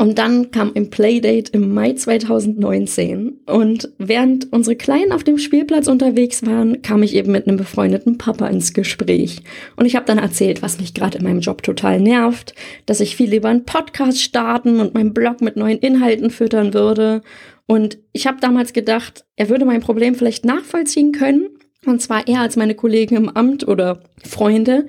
Und 0.00 0.18
dann 0.18 0.52
kam 0.52 0.70
ein 0.76 0.90
Playdate 0.90 1.50
im 1.50 1.74
Mai 1.74 1.94
2019. 1.94 3.40
Und 3.46 3.88
während 3.98 4.52
unsere 4.52 4.76
Kleinen 4.76 5.10
auf 5.10 5.24
dem 5.24 5.38
Spielplatz 5.38 5.88
unterwegs 5.88 6.46
waren, 6.46 6.82
kam 6.82 7.02
ich 7.02 7.16
eben 7.16 7.32
mit 7.32 7.48
einem 7.48 7.56
befreundeten 7.56 8.18
Papa 8.18 8.46
ins 8.46 8.72
Gespräch. 8.72 9.40
Und 9.74 9.86
ich 9.86 9.96
habe 9.96 10.06
dann 10.06 10.18
erzählt, 10.18 10.62
was 10.62 10.78
mich 10.78 10.94
gerade 10.94 11.18
in 11.18 11.24
meinem 11.24 11.40
Job 11.40 11.64
total 11.64 11.98
nervt, 12.00 12.54
dass 12.86 13.00
ich 13.00 13.16
viel 13.16 13.30
lieber 13.30 13.48
einen 13.48 13.64
Podcast 13.64 14.22
starten 14.22 14.78
und 14.78 14.94
meinen 14.94 15.12
Blog 15.12 15.40
mit 15.40 15.56
neuen 15.56 15.80
Inhalten 15.80 16.30
füttern 16.30 16.72
würde. 16.72 17.22
Und 17.70 17.98
ich 18.14 18.26
habe 18.26 18.40
damals 18.40 18.72
gedacht, 18.72 19.26
er 19.36 19.50
würde 19.50 19.66
mein 19.66 19.82
Problem 19.82 20.14
vielleicht 20.14 20.46
nachvollziehen 20.46 21.12
können. 21.12 21.50
Und 21.84 22.00
zwar 22.00 22.26
eher 22.26 22.40
als 22.40 22.56
meine 22.56 22.74
Kollegen 22.74 23.14
im 23.14 23.28
Amt 23.28 23.68
oder 23.68 24.02
Freunde, 24.24 24.86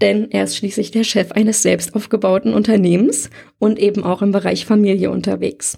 denn 0.00 0.30
er 0.30 0.44
ist 0.44 0.56
schließlich 0.56 0.92
der 0.92 1.04
Chef 1.04 1.32
eines 1.32 1.62
selbst 1.62 1.94
aufgebauten 1.94 2.54
Unternehmens 2.54 3.30
und 3.58 3.78
eben 3.78 4.04
auch 4.04 4.22
im 4.22 4.30
Bereich 4.30 4.64
Familie 4.64 5.10
unterwegs. 5.10 5.76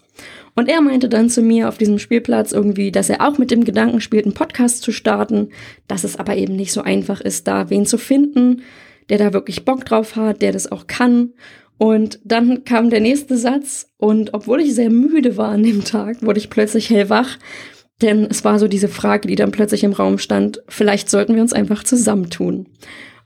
Und 0.54 0.68
er 0.68 0.82
meinte 0.82 1.08
dann 1.08 1.30
zu 1.30 1.40
mir 1.40 1.68
auf 1.68 1.78
diesem 1.78 1.98
Spielplatz 1.98 2.52
irgendwie, 2.52 2.92
dass 2.92 3.08
er 3.08 3.26
auch 3.26 3.38
mit 3.38 3.50
dem 3.50 3.64
Gedanken 3.64 4.02
spielt, 4.02 4.26
einen 4.26 4.34
Podcast 4.34 4.82
zu 4.82 4.92
starten, 4.92 5.48
dass 5.88 6.04
es 6.04 6.16
aber 6.16 6.36
eben 6.36 6.54
nicht 6.54 6.72
so 6.72 6.82
einfach 6.82 7.22
ist, 7.22 7.48
da 7.48 7.70
wen 7.70 7.86
zu 7.86 7.96
finden, 7.96 8.62
der 9.08 9.16
da 9.18 9.32
wirklich 9.32 9.64
Bock 9.64 9.86
drauf 9.86 10.16
hat, 10.16 10.42
der 10.42 10.52
das 10.52 10.70
auch 10.70 10.86
kann. 10.86 11.32
Und 11.82 12.20
dann 12.24 12.62
kam 12.62 12.90
der 12.90 13.00
nächste 13.00 13.36
Satz 13.36 13.88
und 13.96 14.34
obwohl 14.34 14.60
ich 14.60 14.72
sehr 14.72 14.88
müde 14.88 15.36
war 15.36 15.48
an 15.48 15.64
dem 15.64 15.82
Tag, 15.82 16.22
wurde 16.22 16.38
ich 16.38 16.48
plötzlich 16.48 16.90
hellwach 16.90 17.38
Denn 18.00 18.24
es 18.30 18.44
war 18.44 18.60
so 18.60 18.68
diese 18.68 18.86
Frage, 18.86 19.26
die 19.26 19.34
dann 19.34 19.50
plötzlich 19.50 19.82
im 19.82 19.92
Raum 19.92 20.18
stand, 20.18 20.62
vielleicht 20.68 21.10
sollten 21.10 21.34
wir 21.34 21.42
uns 21.42 21.52
einfach 21.52 21.82
zusammentun. 21.82 22.68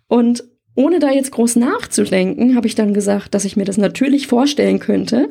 Und 0.09 0.43
ohne 0.75 1.01
da 1.01 1.11
jetzt 1.11 1.33
groß 1.33 1.57
nachzudenken, 1.57 2.57
habe 2.57 2.67
ich 2.67 2.75
dann 2.75 2.95
gesagt, 2.95 3.35
dass 3.35 3.45
ich 3.45 3.59
mir 3.59 3.67
das 3.67 3.77
natürlich 3.77 4.27
vorstellen 4.27 4.79
könnte. 4.79 5.29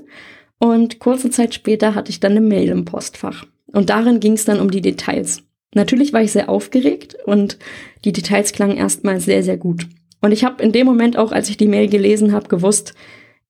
Und 0.59 0.99
kurze 0.99 1.31
Zeit 1.31 1.55
später 1.55 1.95
hatte 1.95 2.11
ich 2.11 2.19
dann 2.19 2.33
eine 2.33 2.41
Mail 2.41 2.69
im 2.69 2.85
Postfach. 2.85 3.47
Und 3.73 3.89
darin 3.89 4.19
ging 4.19 4.33
es 4.33 4.45
dann 4.45 4.59
um 4.59 4.69
die 4.69 4.81
Details. 4.81 5.41
Natürlich 5.73 6.13
war 6.13 6.21
ich 6.21 6.31
sehr 6.31 6.47
aufgeregt 6.47 7.17
und 7.25 7.57
die 8.03 8.13
Details 8.13 8.53
klangen 8.53 8.77
erstmal 8.77 9.19
sehr, 9.19 9.41
sehr 9.41 9.57
gut. 9.57 9.87
Und 10.25 10.31
ich 10.31 10.43
habe 10.43 10.63
in 10.63 10.71
dem 10.71 10.87
Moment 10.87 11.17
auch, 11.19 11.31
als 11.31 11.51
ich 11.51 11.57
die 11.57 11.67
Mail 11.67 11.87
gelesen 11.87 12.31
habe, 12.31 12.47
gewusst, 12.47 12.95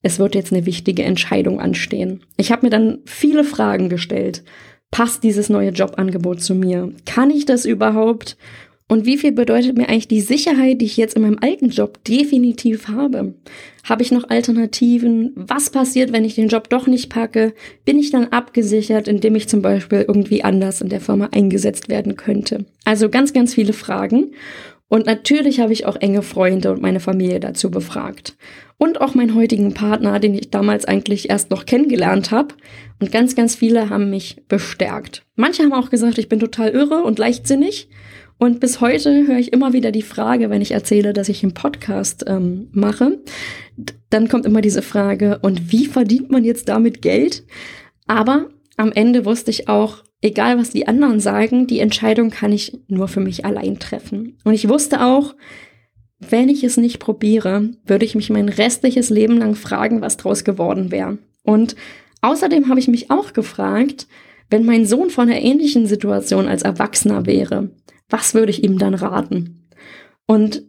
es 0.02 0.20
wird 0.20 0.36
jetzt 0.36 0.52
eine 0.52 0.66
wichtige 0.66 1.04
Entscheidung 1.04 1.62
anstehen. 1.62 2.20
Ich 2.36 2.52
habe 2.52 2.66
mir 2.66 2.70
dann 2.70 3.00
viele 3.06 3.46
Fragen 3.46 3.88
gestellt. 3.88 4.44
Passt 4.92 5.24
dieses 5.24 5.48
neue 5.48 5.70
Jobangebot 5.70 6.42
zu 6.42 6.54
mir? 6.54 6.92
Kann 7.06 7.30
ich 7.30 7.46
das 7.46 7.64
überhaupt? 7.64 8.36
Und 8.90 9.06
wie 9.06 9.18
viel 9.18 9.32
bedeutet 9.32 9.78
mir 9.78 9.88
eigentlich 9.88 10.10
die 10.10 10.20
Sicherheit, 10.20 10.82
die 10.82 10.86
ich 10.86 10.98
jetzt 10.98 11.16
in 11.16 11.22
meinem 11.22 11.40
alten 11.40 11.70
Job 11.70 12.04
definitiv 12.04 12.90
habe? 12.90 13.36
Habe 13.86 14.04
ich 14.04 14.12
noch 14.12 14.30
Alternativen? 14.30 15.32
Was 15.36 15.70
passiert, 15.70 16.12
wenn 16.12 16.26
ich 16.26 16.36
den 16.36 16.50
Job 16.50 16.70
doch 16.70 16.88
nicht 16.88 17.10
packe? 17.10 17.54
Bin 17.86 17.98
ich 17.98 18.12
dann 18.12 18.26
abgesichert, 18.34 19.08
indem 19.08 19.36
ich 19.36 19.48
zum 19.48 19.62
Beispiel 19.62 20.04
irgendwie 20.06 20.44
anders 20.44 20.82
in 20.82 20.90
der 20.90 21.00
Firma 21.00 21.30
eingesetzt 21.32 21.88
werden 21.88 22.18
könnte? 22.18 22.66
Also 22.84 23.08
ganz, 23.08 23.32
ganz 23.32 23.54
viele 23.54 23.72
Fragen. 23.72 24.34
Und 24.96 25.08
natürlich 25.08 25.60
habe 25.60 25.74
ich 25.74 25.86
auch 25.86 25.98
enge 25.98 26.22
Freunde 26.22 26.72
und 26.72 26.82
meine 26.82 27.02
Familie 27.02 27.42
dazu 27.42 27.70
befragt. 27.70 28.38
Und 28.78 29.02
auch 29.02 29.14
meinen 29.14 29.36
heutigen 29.36 29.74
Partner, 29.74 30.22
den 30.22 30.34
ich 30.34 30.52
damals 30.52 30.86
eigentlich 30.86 31.30
erst 31.30 31.52
noch 31.52 31.66
kennengelernt 31.66 32.32
habe. 32.32 32.56
Und 33.02 33.12
ganz, 33.12 33.36
ganz 33.36 33.56
viele 33.56 33.90
haben 33.90 34.10
mich 34.10 34.42
bestärkt. 34.48 35.26
Manche 35.36 35.64
haben 35.64 35.74
auch 35.74 35.90
gesagt, 35.90 36.18
ich 36.18 36.30
bin 36.30 36.40
total 36.40 36.70
irre 36.70 37.04
und 37.04 37.20
leichtsinnig. 37.20 37.90
Und 38.38 38.62
bis 38.62 38.80
heute 38.80 39.28
höre 39.28 39.38
ich 39.38 39.52
immer 39.52 39.74
wieder 39.74 39.92
die 39.92 40.02
Frage, 40.02 40.50
wenn 40.50 40.62
ich 40.62 40.72
erzähle, 40.72 41.12
dass 41.12 41.28
ich 41.28 41.44
einen 41.44 41.54
Podcast 41.54 42.24
ähm, 42.28 42.70
mache, 42.72 43.20
dann 44.10 44.30
kommt 44.30 44.46
immer 44.46 44.62
diese 44.62 44.82
Frage, 44.82 45.40
und 45.42 45.74
wie 45.74 45.88
verdient 45.88 46.32
man 46.32 46.46
jetzt 46.46 46.70
damit 46.70 47.02
Geld? 47.02 47.44
Aber 48.08 48.48
am 48.78 48.94
Ende 48.94 49.26
wusste 49.26 49.52
ich 49.52 49.68
auch, 49.68 50.05
egal 50.26 50.58
was 50.58 50.72
die 50.72 50.88
anderen 50.88 51.20
sagen, 51.20 51.68
die 51.68 51.80
Entscheidung 51.80 52.32
kann 52.32 52.52
ich 52.52 52.80
nur 52.88 53.08
für 53.08 53.20
mich 53.20 53.46
allein 53.46 53.78
treffen. 53.78 54.40
Und 54.44 54.54
ich 54.56 54.68
wusste 54.68 55.06
auch, 55.06 55.36
wenn 56.20 56.50
ich 56.50 56.64
es 56.64 56.78
nicht 56.78 56.98
probiere, 56.98 57.70
würde 57.86 58.06
ich 58.06 58.16
mich 58.16 58.32
mein 58.32 58.50
restliches 58.50 59.12
Leben 59.12 59.38
lang 59.38 59.54
fragen, 59.54 60.02
was 60.02 60.18
draus 60.18 60.44
geworden 60.44 60.90
wäre. 60.90 61.20
Und 61.44 61.76
außerdem 62.22 62.70
habe 62.70 62.80
ich 62.80 62.88
mich 62.88 63.12
auch 63.12 63.34
gefragt, 63.34 64.08
wenn 64.50 64.66
mein 64.66 64.88
Sohn 64.88 65.12
von 65.12 65.30
einer 65.30 65.40
ähnlichen 65.40 65.86
Situation 65.86 66.48
als 66.48 66.64
Erwachsener 66.64 67.28
wäre, 67.28 67.70
was 68.10 68.34
würde 68.34 68.50
ich 68.50 68.64
ihm 68.64 68.80
dann 68.80 68.96
raten? 68.96 69.70
Und 70.26 70.64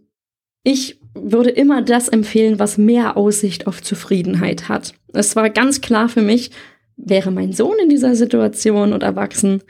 ich 0.65 1.01
würde 1.15 1.49
immer 1.49 1.81
das 1.81 2.09
empfehlen, 2.09 2.59
was 2.59 2.77
mehr 2.77 3.17
Aussicht 3.17 3.67
auf 3.67 3.83
Zufriedenheit 3.83 4.69
hat. 4.69 4.93
Es 5.15 5.35
war 5.35 5.49
ganz 5.49 5.81
klar 5.81 6.11
für 6.11 6.21
mich, 6.21 6.51
wäre 6.97 7.31
mein 7.31 7.53
Sohn 7.53 7.77
in 7.83 7.89
dieser 7.89 8.15
Situation 8.15 8.93
und 8.93 9.03
erwachsen, 9.03 9.63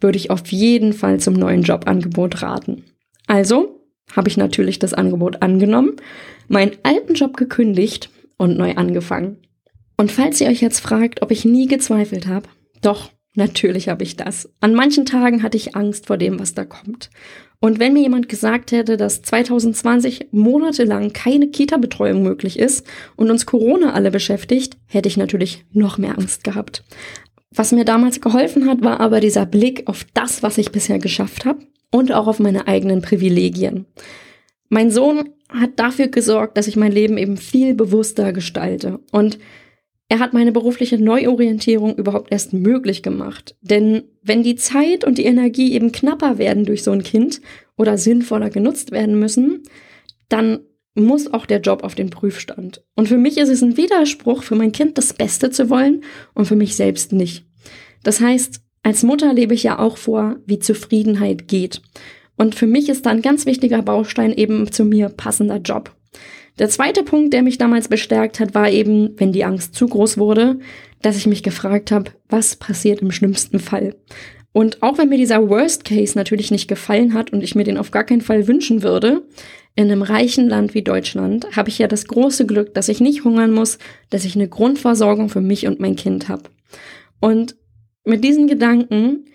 würde 0.00 0.16
ich 0.16 0.30
auf 0.30 0.46
jeden 0.48 0.92
Fall 0.92 1.20
zum 1.20 1.34
neuen 1.34 1.62
Jobangebot 1.62 2.42
raten. 2.42 2.84
Also 3.26 3.80
habe 4.16 4.28
ich 4.28 4.36
natürlich 4.36 4.78
das 4.78 4.94
Angebot 4.94 5.42
angenommen, 5.42 5.96
meinen 6.48 6.72
alten 6.82 7.14
Job 7.14 7.36
gekündigt 7.36 8.10
und 8.36 8.56
neu 8.56 8.74
angefangen. 8.74 9.36
Und 9.96 10.10
falls 10.10 10.40
ihr 10.40 10.48
euch 10.48 10.60
jetzt 10.60 10.80
fragt, 10.80 11.22
ob 11.22 11.30
ich 11.30 11.44
nie 11.44 11.66
gezweifelt 11.66 12.26
habe, 12.26 12.48
doch, 12.80 13.10
Natürlich 13.34 13.88
habe 13.88 14.02
ich 14.02 14.16
das. 14.16 14.52
An 14.60 14.74
manchen 14.74 15.06
Tagen 15.06 15.42
hatte 15.42 15.56
ich 15.56 15.76
Angst 15.76 16.06
vor 16.06 16.18
dem, 16.18 16.40
was 16.40 16.54
da 16.54 16.64
kommt. 16.64 17.10
Und 17.62 17.78
wenn 17.78 17.92
mir 17.92 18.00
jemand 18.00 18.30
gesagt 18.30 18.72
hätte, 18.72 18.96
dass 18.96 19.20
2020 19.20 20.28
monatelang 20.32 21.12
keine 21.12 21.48
Kita-Betreuung 21.48 22.22
möglich 22.22 22.58
ist 22.58 22.86
und 23.16 23.30
uns 23.30 23.44
Corona 23.44 23.92
alle 23.92 24.10
beschäftigt, 24.10 24.78
hätte 24.86 25.08
ich 25.08 25.18
natürlich 25.18 25.64
noch 25.72 25.98
mehr 25.98 26.18
Angst 26.18 26.42
gehabt. 26.42 26.82
Was 27.50 27.72
mir 27.72 27.84
damals 27.84 28.22
geholfen 28.22 28.66
hat, 28.66 28.82
war 28.82 29.00
aber 29.00 29.20
dieser 29.20 29.44
Blick 29.44 29.82
auf 29.86 30.06
das, 30.14 30.42
was 30.42 30.56
ich 30.56 30.72
bisher 30.72 30.98
geschafft 30.98 31.44
habe 31.44 31.66
und 31.90 32.12
auch 32.12 32.28
auf 32.28 32.38
meine 32.38 32.66
eigenen 32.66 33.02
Privilegien. 33.02 33.84
Mein 34.70 34.90
Sohn 34.90 35.30
hat 35.50 35.70
dafür 35.76 36.08
gesorgt, 36.08 36.56
dass 36.56 36.68
ich 36.68 36.76
mein 36.76 36.92
Leben 36.92 37.18
eben 37.18 37.36
viel 37.36 37.74
bewusster 37.74 38.32
gestalte. 38.32 39.00
Und 39.10 39.38
er 40.10 40.18
hat 40.18 40.32
meine 40.32 40.50
berufliche 40.50 40.98
Neuorientierung 40.98 41.94
überhaupt 41.94 42.32
erst 42.32 42.52
möglich 42.52 43.04
gemacht. 43.04 43.54
Denn 43.60 44.02
wenn 44.22 44.42
die 44.42 44.56
Zeit 44.56 45.04
und 45.04 45.18
die 45.18 45.24
Energie 45.24 45.72
eben 45.72 45.92
knapper 45.92 46.36
werden 46.36 46.64
durch 46.64 46.82
so 46.82 46.90
ein 46.90 47.04
Kind 47.04 47.40
oder 47.76 47.96
sinnvoller 47.96 48.50
genutzt 48.50 48.90
werden 48.90 49.20
müssen, 49.20 49.62
dann 50.28 50.60
muss 50.96 51.32
auch 51.32 51.46
der 51.46 51.60
Job 51.60 51.84
auf 51.84 51.94
den 51.94 52.10
Prüfstand. 52.10 52.82
Und 52.96 53.06
für 53.06 53.18
mich 53.18 53.38
ist 53.38 53.50
es 53.50 53.62
ein 53.62 53.76
Widerspruch, 53.76 54.42
für 54.42 54.56
mein 54.56 54.72
Kind 54.72 54.98
das 54.98 55.12
Beste 55.12 55.50
zu 55.50 55.70
wollen 55.70 56.02
und 56.34 56.46
für 56.46 56.56
mich 56.56 56.74
selbst 56.74 57.12
nicht. 57.12 57.44
Das 58.02 58.20
heißt, 58.20 58.62
als 58.82 59.04
Mutter 59.04 59.32
lebe 59.32 59.54
ich 59.54 59.62
ja 59.62 59.78
auch 59.78 59.96
vor, 59.96 60.38
wie 60.44 60.58
Zufriedenheit 60.58 61.46
geht. 61.46 61.82
Und 62.36 62.56
für 62.56 62.66
mich 62.66 62.88
ist 62.88 63.06
da 63.06 63.10
ein 63.10 63.22
ganz 63.22 63.46
wichtiger 63.46 63.82
Baustein 63.82 64.32
eben 64.32 64.72
zu 64.72 64.84
mir 64.84 65.08
passender 65.08 65.58
Job. 65.58 65.94
Der 66.58 66.68
zweite 66.68 67.02
Punkt, 67.02 67.32
der 67.32 67.42
mich 67.42 67.58
damals 67.58 67.88
bestärkt 67.88 68.40
hat, 68.40 68.54
war 68.54 68.70
eben, 68.70 69.14
wenn 69.18 69.32
die 69.32 69.44
Angst 69.44 69.74
zu 69.74 69.86
groß 69.86 70.18
wurde, 70.18 70.58
dass 71.02 71.16
ich 71.16 71.26
mich 71.26 71.42
gefragt 71.42 71.90
habe, 71.90 72.10
was 72.28 72.56
passiert 72.56 73.00
im 73.00 73.10
schlimmsten 73.10 73.58
Fall? 73.58 73.96
Und 74.52 74.82
auch 74.82 74.98
wenn 74.98 75.08
mir 75.08 75.16
dieser 75.16 75.48
Worst 75.48 75.84
Case 75.84 76.18
natürlich 76.18 76.50
nicht 76.50 76.68
gefallen 76.68 77.14
hat 77.14 77.32
und 77.32 77.42
ich 77.42 77.54
mir 77.54 77.64
den 77.64 77.78
auf 77.78 77.92
gar 77.92 78.04
keinen 78.04 78.20
Fall 78.20 78.48
wünschen 78.48 78.82
würde, 78.82 79.22
in 79.76 79.84
einem 79.84 80.02
reichen 80.02 80.48
Land 80.48 80.74
wie 80.74 80.82
Deutschland 80.82 81.56
habe 81.56 81.68
ich 81.68 81.78
ja 81.78 81.86
das 81.86 82.06
große 82.06 82.44
Glück, 82.46 82.74
dass 82.74 82.88
ich 82.88 83.00
nicht 83.00 83.24
hungern 83.24 83.52
muss, 83.52 83.78
dass 84.10 84.24
ich 84.24 84.34
eine 84.34 84.48
Grundversorgung 84.48 85.28
für 85.28 85.40
mich 85.40 85.66
und 85.66 85.78
mein 85.78 85.94
Kind 85.94 86.28
habe. 86.28 86.42
Und 87.20 87.54
mit 88.04 88.24
diesen 88.24 88.48
Gedanken 88.48 89.26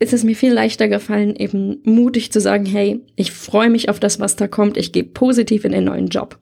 ist 0.00 0.14
es 0.14 0.24
mir 0.24 0.34
viel 0.34 0.52
leichter 0.52 0.88
gefallen, 0.88 1.36
eben 1.36 1.78
mutig 1.84 2.32
zu 2.32 2.40
sagen, 2.40 2.64
hey, 2.64 3.00
ich 3.16 3.32
freue 3.32 3.70
mich 3.70 3.88
auf 3.88 4.00
das, 4.00 4.18
was 4.18 4.34
da 4.34 4.48
kommt, 4.48 4.76
ich 4.76 4.92
gehe 4.92 5.04
positiv 5.04 5.64
in 5.64 5.72
den 5.72 5.84
neuen 5.84 6.08
Job. 6.08 6.38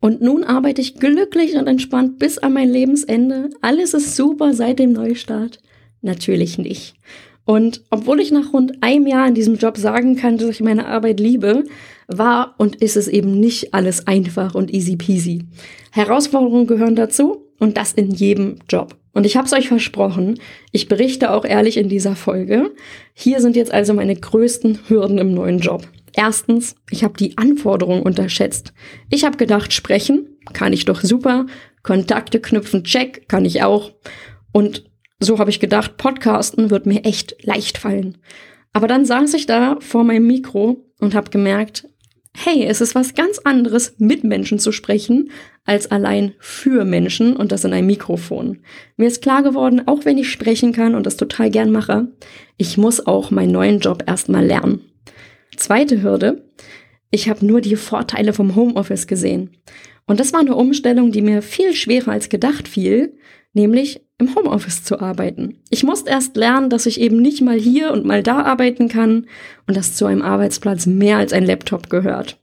Und 0.00 0.22
nun 0.22 0.44
arbeite 0.44 0.80
ich 0.80 0.96
glücklich 0.96 1.56
und 1.56 1.66
entspannt 1.66 2.18
bis 2.18 2.38
an 2.38 2.54
mein 2.54 2.68
Lebensende. 2.68 3.50
Alles 3.60 3.92
ist 3.94 4.16
super 4.16 4.54
seit 4.54 4.78
dem 4.78 4.92
Neustart. 4.92 5.60
Natürlich 6.00 6.58
nicht. 6.58 6.94
Und 7.44 7.82
obwohl 7.90 8.20
ich 8.20 8.30
nach 8.30 8.52
rund 8.52 8.82
einem 8.82 9.06
Jahr 9.06 9.26
in 9.28 9.34
diesem 9.34 9.56
Job 9.56 9.76
sagen 9.76 10.16
kann, 10.16 10.38
dass 10.38 10.50
ich 10.50 10.60
meine 10.60 10.86
Arbeit 10.86 11.20
liebe, 11.20 11.64
war 12.08 12.54
und 12.58 12.76
ist 12.76 12.96
es 12.96 13.08
eben 13.08 13.38
nicht 13.38 13.74
alles 13.74 14.06
einfach 14.06 14.54
und 14.54 14.72
easy 14.72 14.96
peasy. 14.96 15.44
Herausforderungen 15.90 16.66
gehören 16.66 16.96
dazu 16.96 17.46
und 17.62 17.76
das 17.76 17.92
in 17.92 18.10
jedem 18.10 18.56
Job. 18.68 18.96
Und 19.12 19.24
ich 19.24 19.36
habe 19.36 19.46
es 19.46 19.52
euch 19.52 19.68
versprochen, 19.68 20.40
ich 20.72 20.88
berichte 20.88 21.30
auch 21.30 21.44
ehrlich 21.44 21.76
in 21.76 21.88
dieser 21.88 22.16
Folge. 22.16 22.72
Hier 23.14 23.40
sind 23.40 23.54
jetzt 23.54 23.72
also 23.72 23.94
meine 23.94 24.16
größten 24.16 24.80
Hürden 24.88 25.18
im 25.18 25.32
neuen 25.32 25.60
Job. 25.60 25.86
Erstens, 26.12 26.74
ich 26.90 27.04
habe 27.04 27.16
die 27.16 27.38
Anforderungen 27.38 28.02
unterschätzt. 28.02 28.72
Ich 29.10 29.24
habe 29.24 29.36
gedacht, 29.36 29.72
sprechen 29.72 30.38
kann 30.52 30.72
ich 30.72 30.86
doch 30.86 31.02
super, 31.02 31.46
Kontakte 31.84 32.40
knüpfen, 32.40 32.82
check, 32.82 33.28
kann 33.28 33.44
ich 33.44 33.62
auch. 33.62 33.92
Und 34.50 34.90
so 35.20 35.38
habe 35.38 35.50
ich 35.50 35.60
gedacht, 35.60 35.98
Podcasten 35.98 36.70
wird 36.70 36.86
mir 36.86 37.04
echt 37.04 37.36
leicht 37.44 37.78
fallen. 37.78 38.18
Aber 38.72 38.88
dann 38.88 39.04
saß 39.04 39.34
ich 39.34 39.46
da 39.46 39.76
vor 39.78 40.02
meinem 40.02 40.26
Mikro 40.26 40.84
und 40.98 41.14
habe 41.14 41.30
gemerkt, 41.30 41.86
hey, 42.34 42.64
es 42.64 42.80
ist 42.80 42.94
was 42.94 43.14
ganz 43.14 43.38
anderes, 43.38 43.94
mit 43.98 44.24
Menschen 44.24 44.58
zu 44.58 44.72
sprechen, 44.72 45.30
als 45.64 45.90
allein 45.90 46.34
für 46.38 46.84
Menschen 46.84 47.36
und 47.36 47.52
das 47.52 47.64
in 47.64 47.72
einem 47.72 47.86
Mikrofon. 47.86 48.58
Mir 48.96 49.06
ist 49.06 49.22
klar 49.22 49.42
geworden, 49.42 49.82
auch 49.86 50.04
wenn 50.04 50.18
ich 50.18 50.30
sprechen 50.30 50.72
kann 50.72 50.94
und 50.94 51.06
das 51.06 51.16
total 51.16 51.50
gern 51.50 51.70
mache, 51.70 52.08
ich 52.56 52.78
muss 52.78 53.06
auch 53.06 53.30
meinen 53.30 53.52
neuen 53.52 53.80
Job 53.80 54.04
erstmal 54.06 54.44
lernen. 54.44 54.80
Zweite 55.56 56.02
Hürde, 56.02 56.50
ich 57.10 57.28
habe 57.28 57.44
nur 57.44 57.60
die 57.60 57.76
Vorteile 57.76 58.32
vom 58.32 58.56
Homeoffice 58.56 59.06
gesehen. 59.06 59.50
Und 60.06 60.18
das 60.18 60.32
war 60.32 60.40
eine 60.40 60.56
Umstellung, 60.56 61.12
die 61.12 61.22
mir 61.22 61.42
viel 61.42 61.74
schwerer 61.74 62.12
als 62.12 62.28
gedacht 62.28 62.66
fiel, 62.66 63.16
nämlich 63.52 64.00
im 64.22 64.34
Homeoffice 64.34 64.84
zu 64.84 65.00
arbeiten. 65.00 65.58
Ich 65.70 65.84
musste 65.84 66.10
erst 66.10 66.36
lernen, 66.36 66.70
dass 66.70 66.86
ich 66.86 67.00
eben 67.00 67.20
nicht 67.20 67.42
mal 67.42 67.58
hier 67.58 67.92
und 67.92 68.04
mal 68.04 68.22
da 68.22 68.42
arbeiten 68.42 68.88
kann 68.88 69.26
und 69.66 69.76
dass 69.76 69.96
zu 69.96 70.06
einem 70.06 70.22
Arbeitsplatz 70.22 70.86
mehr 70.86 71.18
als 71.18 71.32
ein 71.32 71.44
Laptop 71.44 71.90
gehört. 71.90 72.38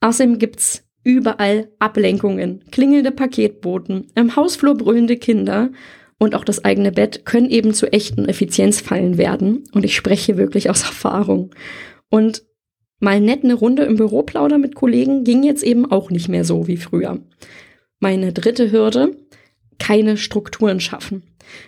Außerdem 0.00 0.38
gibt's 0.38 0.84
überall 1.02 1.68
Ablenkungen, 1.78 2.64
klingelnde 2.70 3.10
Paketboten, 3.10 4.06
im 4.14 4.36
Hausflur 4.36 4.76
brüllende 4.76 5.16
Kinder 5.16 5.70
und 6.18 6.34
auch 6.34 6.44
das 6.44 6.64
eigene 6.64 6.92
Bett 6.92 7.26
können 7.26 7.50
eben 7.50 7.74
zu 7.74 7.92
echten 7.92 8.26
Effizienzfallen 8.26 9.18
werden. 9.18 9.64
Und 9.72 9.84
ich 9.84 9.94
spreche 9.96 10.36
wirklich 10.36 10.70
aus 10.70 10.82
Erfahrung. 10.84 11.50
Und 12.10 12.44
mal 13.00 13.20
nett 13.20 13.44
eine 13.44 13.54
Runde 13.54 13.82
im 13.82 13.96
Büro 13.96 14.22
plaudern 14.22 14.60
mit 14.60 14.74
Kollegen 14.74 15.24
ging 15.24 15.42
jetzt 15.42 15.62
eben 15.62 15.90
auch 15.90 16.10
nicht 16.10 16.28
mehr 16.28 16.44
so 16.44 16.66
wie 16.66 16.76
früher. 16.76 17.20
Meine 18.00 18.32
dritte 18.32 18.70
Hürde, 18.70 19.16
keine 19.78 20.16
Strukturen 20.16 20.80
schaffen. 20.80 21.22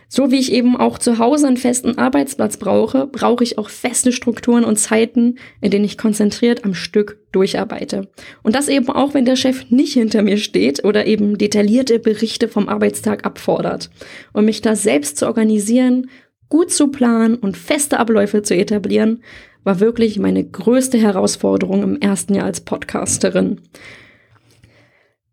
So 0.09 0.31
wie 0.31 0.39
ich 0.39 0.53
eben 0.53 0.77
auch 0.77 0.99
zu 0.99 1.19
Hause 1.19 1.47
einen 1.47 1.57
festen 1.57 1.99
Arbeitsplatz 1.99 2.57
brauche, 2.57 3.07
brauche 3.07 3.45
ich 3.45 3.59
auch 3.59 3.69
feste 3.69 4.13
Strukturen 4.13 4.65
und 4.65 4.77
Zeiten, 4.77 5.39
in 5.61 5.71
denen 5.71 5.85
ich 5.85 5.99
konzentriert 5.99 6.65
am 6.65 6.75
Stück 6.75 7.19
durcharbeite. 7.33 8.09
Und 8.43 8.55
das 8.55 8.69
eben 8.69 8.89
auch, 8.89 9.15
wenn 9.15 9.25
der 9.25 9.37
Chef 9.37 9.71
nicht 9.71 9.93
hinter 9.93 10.23
mir 10.23 10.39
steht 10.39 10.85
oder 10.85 11.07
eben 11.07 11.39
detaillierte 11.39 11.99
Berichte 11.99 12.49
vom 12.49 12.69
Arbeitstag 12.69 13.27
abfordert. 13.27 13.91
Und 14.33 14.47
mich 14.47 14.63
da 14.63 14.77
selbst 14.77 15.19
zu 15.19 15.27
organisieren, 15.27 16.09
gut 16.49 16.73
zu 16.73 16.89
planen 16.89 17.35
und 17.35 17.57
feste 17.57 17.99
Abläufe 17.99 18.43
zu 18.43 18.55
etablieren, 18.55 19.23
war 19.65 19.81
wirklich 19.81 20.19
meine 20.19 20.45
größte 20.45 20.97
Herausforderung 20.97 21.83
im 21.83 22.01
ersten 22.01 22.35
Jahr 22.35 22.47
als 22.47 22.61
Podcasterin. 22.61 23.61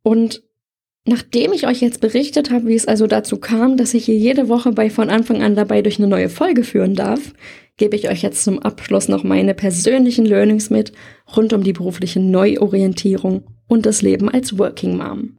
Und 0.02 0.44
Nachdem 1.06 1.52
ich 1.52 1.68
euch 1.68 1.82
jetzt 1.82 2.00
berichtet 2.00 2.50
habe, 2.50 2.68
wie 2.68 2.76
es 2.76 2.88
also 2.88 3.08
dazu 3.08 3.38
kam, 3.38 3.76
dass 3.76 3.94
ich 3.94 4.06
hier 4.06 4.16
jede 4.16 4.48
Woche 4.48 4.72
bei 4.72 4.89
von 4.89 5.10
Anfang 5.10 5.44
an 5.44 5.54
dabei 5.56 5.82
durch 5.82 6.00
eine 6.00 6.08
neue 6.08 6.30
Folge 6.30 6.63
führen 6.63 6.96
darf, 6.96 7.34
gebe 7.76 7.98
ich 7.98 8.10
euch 8.10 8.22
jetzt 8.22 8.44
zum 8.44 8.60
Abschluss 8.60 9.10
noch 9.10 9.24
meine 9.24 9.54
persönlichen 9.54 10.26
Learnings 10.26 10.70
mit 10.70 10.94
rund 11.36 11.52
um 11.52 11.63
die 11.63 11.74
berufliche 11.74 12.22
Neuorientierung 12.22 13.44
und 13.68 13.86
das 13.86 14.02
Leben 14.02 14.30
als 14.30 14.58
Working 14.58 14.96
Mom. 14.96 15.38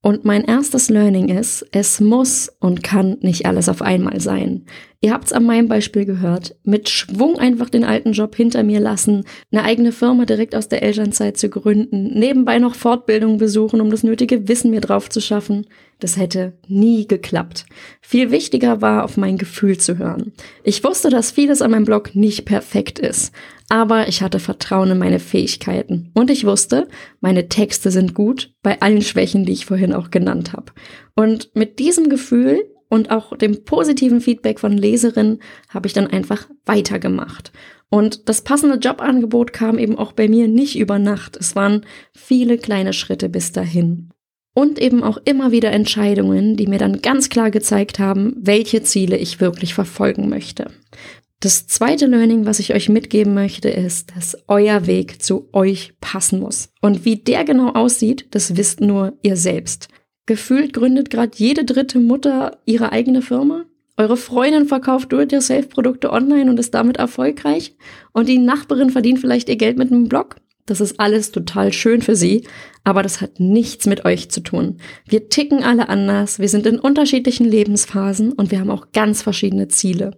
Und 0.00 0.24
mein 0.24 0.44
erstes 0.44 0.90
Learning 0.90 1.28
ist, 1.28 1.66
es 1.72 2.00
muss 2.00 2.52
und 2.60 2.84
kann 2.84 3.18
nicht 3.20 3.46
alles 3.46 3.68
auf 3.68 3.82
einmal 3.82 4.20
sein. 4.20 4.64
Ihr 5.00 5.12
habt's 5.12 5.32
an 5.32 5.44
meinem 5.44 5.66
Beispiel 5.66 6.04
gehört. 6.04 6.56
Mit 6.62 6.88
Schwung 6.88 7.36
einfach 7.36 7.68
den 7.68 7.84
alten 7.84 8.12
Job 8.12 8.36
hinter 8.36 8.62
mir 8.62 8.78
lassen, 8.78 9.24
eine 9.50 9.64
eigene 9.64 9.90
Firma 9.90 10.24
direkt 10.24 10.54
aus 10.54 10.68
der 10.68 10.82
Elternzeit 10.82 11.36
zu 11.36 11.48
gründen, 11.48 12.16
nebenbei 12.16 12.60
noch 12.60 12.76
Fortbildung 12.76 13.38
besuchen, 13.38 13.80
um 13.80 13.90
das 13.90 14.04
nötige 14.04 14.46
Wissen 14.46 14.70
mir 14.70 14.80
drauf 14.80 15.10
zu 15.10 15.20
schaffen. 15.20 15.66
Das 16.00 16.16
hätte 16.16 16.56
nie 16.68 17.08
geklappt. 17.08 17.66
Viel 18.00 18.30
wichtiger 18.30 18.80
war, 18.80 19.04
auf 19.04 19.16
mein 19.16 19.36
Gefühl 19.36 19.78
zu 19.78 19.98
hören. 19.98 20.32
Ich 20.62 20.84
wusste, 20.84 21.10
dass 21.10 21.32
vieles 21.32 21.60
an 21.60 21.72
meinem 21.72 21.84
Blog 21.84 22.14
nicht 22.14 22.44
perfekt 22.44 22.98
ist. 22.98 23.32
Aber 23.68 24.08
ich 24.08 24.22
hatte 24.22 24.38
Vertrauen 24.38 24.92
in 24.92 24.98
meine 24.98 25.18
Fähigkeiten. 25.18 26.10
Und 26.14 26.30
ich 26.30 26.46
wusste, 26.46 26.88
meine 27.20 27.48
Texte 27.48 27.90
sind 27.90 28.14
gut, 28.14 28.54
bei 28.62 28.80
allen 28.80 29.02
Schwächen, 29.02 29.44
die 29.44 29.52
ich 29.52 29.66
vorhin 29.66 29.92
auch 29.92 30.10
genannt 30.10 30.52
habe. 30.52 30.72
Und 31.16 31.50
mit 31.54 31.78
diesem 31.78 32.08
Gefühl 32.08 32.64
und 32.88 33.10
auch 33.10 33.36
dem 33.36 33.64
positiven 33.64 34.20
Feedback 34.20 34.60
von 34.60 34.72
Leserinnen 34.72 35.40
habe 35.68 35.86
ich 35.86 35.92
dann 35.92 36.06
einfach 36.06 36.48
weitergemacht. 36.64 37.52
Und 37.90 38.28
das 38.28 38.42
passende 38.42 38.76
Jobangebot 38.76 39.52
kam 39.52 39.78
eben 39.78 39.98
auch 39.98 40.12
bei 40.12 40.28
mir 40.28 40.48
nicht 40.48 40.78
über 40.78 40.98
Nacht. 40.98 41.36
Es 41.36 41.56
waren 41.56 41.84
viele 42.14 42.56
kleine 42.58 42.92
Schritte 42.92 43.28
bis 43.28 43.52
dahin. 43.52 44.10
Und 44.58 44.80
eben 44.80 45.04
auch 45.04 45.18
immer 45.24 45.52
wieder 45.52 45.70
Entscheidungen, 45.70 46.56
die 46.56 46.66
mir 46.66 46.80
dann 46.80 47.00
ganz 47.00 47.28
klar 47.28 47.52
gezeigt 47.52 48.00
haben, 48.00 48.34
welche 48.40 48.82
Ziele 48.82 49.16
ich 49.16 49.40
wirklich 49.40 49.72
verfolgen 49.72 50.28
möchte. 50.28 50.72
Das 51.38 51.68
zweite 51.68 52.06
Learning, 52.06 52.44
was 52.44 52.58
ich 52.58 52.74
euch 52.74 52.88
mitgeben 52.88 53.34
möchte, 53.34 53.68
ist, 53.68 54.16
dass 54.16 54.36
euer 54.48 54.88
Weg 54.88 55.22
zu 55.22 55.48
euch 55.52 55.92
passen 56.00 56.40
muss. 56.40 56.70
Und 56.80 57.04
wie 57.04 57.14
der 57.14 57.44
genau 57.44 57.68
aussieht, 57.70 58.26
das 58.32 58.56
wisst 58.56 58.80
nur 58.80 59.16
ihr 59.22 59.36
selbst. 59.36 59.90
Gefühlt 60.26 60.72
gründet 60.72 61.08
gerade 61.08 61.36
jede 61.36 61.64
dritte 61.64 62.00
Mutter 62.00 62.58
ihre 62.64 62.90
eigene 62.90 63.22
Firma. 63.22 63.64
Eure 63.96 64.16
Freundin 64.16 64.66
verkauft 64.66 65.12
Do-it-yourself-Produkte 65.12 66.12
online 66.12 66.50
und 66.50 66.58
ist 66.58 66.74
damit 66.74 66.96
erfolgreich. 66.96 67.76
Und 68.12 68.28
die 68.28 68.38
Nachbarin 68.38 68.90
verdient 68.90 69.20
vielleicht 69.20 69.48
ihr 69.48 69.56
Geld 69.56 69.78
mit 69.78 69.92
einem 69.92 70.08
Blog. 70.08 70.34
Das 70.68 70.82
ist 70.82 71.00
alles 71.00 71.32
total 71.32 71.72
schön 71.72 72.02
für 72.02 72.14
sie, 72.14 72.46
aber 72.84 73.02
das 73.02 73.22
hat 73.22 73.40
nichts 73.40 73.86
mit 73.86 74.04
euch 74.04 74.30
zu 74.30 74.40
tun. 74.40 74.76
Wir 75.06 75.30
ticken 75.30 75.64
alle 75.64 75.88
anders, 75.88 76.38
wir 76.38 76.48
sind 76.48 76.66
in 76.66 76.78
unterschiedlichen 76.78 77.46
Lebensphasen 77.46 78.32
und 78.32 78.50
wir 78.50 78.60
haben 78.60 78.70
auch 78.70 78.92
ganz 78.92 79.22
verschiedene 79.22 79.68
Ziele. 79.68 80.10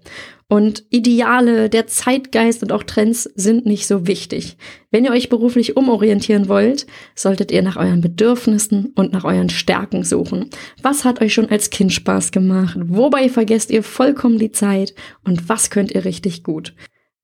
Und 0.48 0.82
Ideale, 0.90 1.70
der 1.70 1.86
Zeitgeist 1.86 2.64
und 2.64 2.72
auch 2.72 2.82
Trends 2.82 3.30
sind 3.36 3.64
nicht 3.64 3.86
so 3.86 4.08
wichtig. 4.08 4.56
Wenn 4.90 5.04
ihr 5.04 5.12
euch 5.12 5.28
beruflich 5.28 5.76
umorientieren 5.76 6.48
wollt, 6.48 6.88
solltet 7.14 7.52
ihr 7.52 7.62
nach 7.62 7.76
euren 7.76 8.00
Bedürfnissen 8.00 8.92
und 8.96 9.12
nach 9.12 9.22
euren 9.22 9.50
Stärken 9.50 10.02
suchen. 10.02 10.50
Was 10.82 11.04
hat 11.04 11.22
euch 11.22 11.32
schon 11.32 11.48
als 11.48 11.70
Kind 11.70 11.92
Spaß 11.92 12.32
gemacht? 12.32 12.76
Wobei 12.82 13.28
vergesst 13.28 13.70
ihr 13.70 13.84
vollkommen 13.84 14.40
die 14.40 14.50
Zeit? 14.50 14.96
Und 15.22 15.48
was 15.48 15.70
könnt 15.70 15.92
ihr 15.92 16.04
richtig 16.04 16.42
gut? 16.42 16.74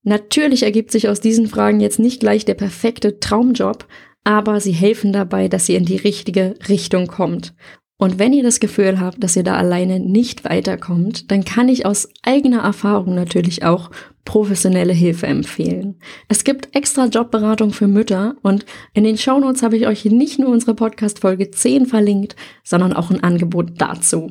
Natürlich 0.08 0.62
ergibt 0.62 0.92
sich 0.92 1.08
aus 1.08 1.18
diesen 1.18 1.48
Fragen 1.48 1.80
jetzt 1.80 1.98
nicht 1.98 2.20
gleich 2.20 2.44
der 2.44 2.54
perfekte 2.54 3.18
Traumjob, 3.18 3.88
aber 4.22 4.60
sie 4.60 4.70
helfen 4.70 5.12
dabei, 5.12 5.48
dass 5.48 5.68
ihr 5.68 5.76
in 5.76 5.84
die 5.84 5.96
richtige 5.96 6.54
Richtung 6.68 7.08
kommt. 7.08 7.54
Und 7.98 8.20
wenn 8.20 8.32
ihr 8.32 8.44
das 8.44 8.60
Gefühl 8.60 9.00
habt, 9.00 9.24
dass 9.24 9.34
ihr 9.34 9.42
da 9.42 9.56
alleine 9.56 9.98
nicht 9.98 10.44
weiterkommt, 10.44 11.32
dann 11.32 11.44
kann 11.44 11.68
ich 11.68 11.86
aus 11.86 12.08
eigener 12.22 12.60
Erfahrung 12.60 13.16
natürlich 13.16 13.64
auch 13.64 13.90
professionelle 14.24 14.92
Hilfe 14.92 15.26
empfehlen. 15.26 15.98
Es 16.28 16.44
gibt 16.44 16.76
extra 16.76 17.06
Jobberatung 17.06 17.72
für 17.72 17.88
Mütter 17.88 18.36
und 18.42 18.64
in 18.94 19.02
den 19.02 19.18
Shownotes 19.18 19.64
habe 19.64 19.76
ich 19.76 19.88
euch 19.88 20.04
nicht 20.04 20.38
nur 20.38 20.50
unsere 20.50 20.74
Podcast 20.74 21.18
Folge 21.18 21.50
10 21.50 21.86
verlinkt, 21.86 22.36
sondern 22.62 22.92
auch 22.92 23.10
ein 23.10 23.24
Angebot 23.24 23.72
dazu. 23.78 24.30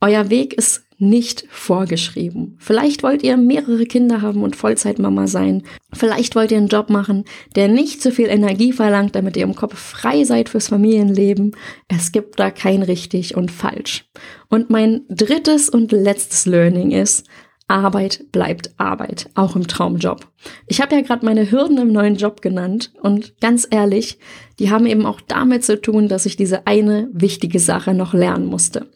Euer 0.00 0.30
Weg 0.30 0.54
ist 0.54 0.82
nicht 1.00 1.44
vorgeschrieben. 1.50 2.56
Vielleicht 2.58 3.02
wollt 3.02 3.22
ihr 3.22 3.36
mehrere 3.38 3.86
Kinder 3.86 4.20
haben 4.20 4.42
und 4.42 4.54
Vollzeitmama 4.54 5.26
sein. 5.26 5.62
Vielleicht 5.92 6.36
wollt 6.36 6.50
ihr 6.52 6.58
einen 6.58 6.68
Job 6.68 6.90
machen, 6.90 7.24
der 7.56 7.68
nicht 7.68 8.02
so 8.02 8.10
viel 8.10 8.28
Energie 8.28 8.72
verlangt, 8.72 9.14
damit 9.14 9.36
ihr 9.36 9.44
im 9.44 9.54
Kopf 9.54 9.78
frei 9.78 10.24
seid 10.24 10.50
fürs 10.50 10.68
Familienleben. 10.68 11.56
Es 11.88 12.12
gibt 12.12 12.38
da 12.38 12.50
kein 12.50 12.82
richtig 12.82 13.34
und 13.34 13.50
falsch. 13.50 14.04
Und 14.48 14.68
mein 14.68 15.02
drittes 15.08 15.70
und 15.70 15.90
letztes 15.90 16.44
Learning 16.44 16.90
ist, 16.90 17.26
Arbeit 17.66 18.24
bleibt 18.32 18.72
Arbeit, 18.78 19.30
auch 19.34 19.56
im 19.56 19.68
Traumjob. 19.68 20.26
Ich 20.66 20.80
habe 20.80 20.96
ja 20.96 21.02
gerade 21.02 21.24
meine 21.24 21.50
Hürden 21.50 21.78
im 21.78 21.92
neuen 21.92 22.16
Job 22.16 22.42
genannt 22.42 22.92
und 23.00 23.40
ganz 23.40 23.66
ehrlich, 23.70 24.18
die 24.58 24.70
haben 24.70 24.86
eben 24.86 25.06
auch 25.06 25.20
damit 25.20 25.64
zu 25.64 25.80
tun, 25.80 26.08
dass 26.08 26.26
ich 26.26 26.36
diese 26.36 26.66
eine 26.66 27.08
wichtige 27.12 27.60
Sache 27.60 27.94
noch 27.94 28.12
lernen 28.12 28.46
musste. 28.46 28.88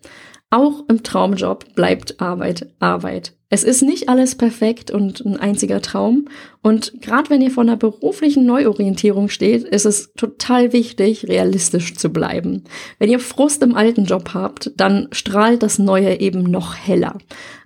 Auch 0.50 0.84
im 0.88 1.02
Traumjob 1.02 1.74
bleibt 1.74 2.20
Arbeit 2.20 2.68
Arbeit. 2.78 3.34
Es 3.54 3.62
ist 3.62 3.82
nicht 3.82 4.08
alles 4.08 4.34
perfekt 4.34 4.90
und 4.90 5.24
ein 5.24 5.36
einziger 5.36 5.80
Traum. 5.80 6.26
Und 6.60 6.92
gerade 7.00 7.30
wenn 7.30 7.40
ihr 7.40 7.52
vor 7.52 7.62
einer 7.62 7.76
beruflichen 7.76 8.46
Neuorientierung 8.46 9.28
steht, 9.28 9.62
ist 9.62 9.84
es 9.84 10.12
total 10.14 10.72
wichtig, 10.72 11.28
realistisch 11.28 11.94
zu 11.94 12.08
bleiben. 12.08 12.64
Wenn 12.98 13.10
ihr 13.10 13.20
Frust 13.20 13.62
im 13.62 13.76
alten 13.76 14.06
Job 14.06 14.30
habt, 14.34 14.72
dann 14.76 15.06
strahlt 15.12 15.62
das 15.62 15.78
Neue 15.78 16.18
eben 16.18 16.42
noch 16.42 16.74
heller. 16.74 17.18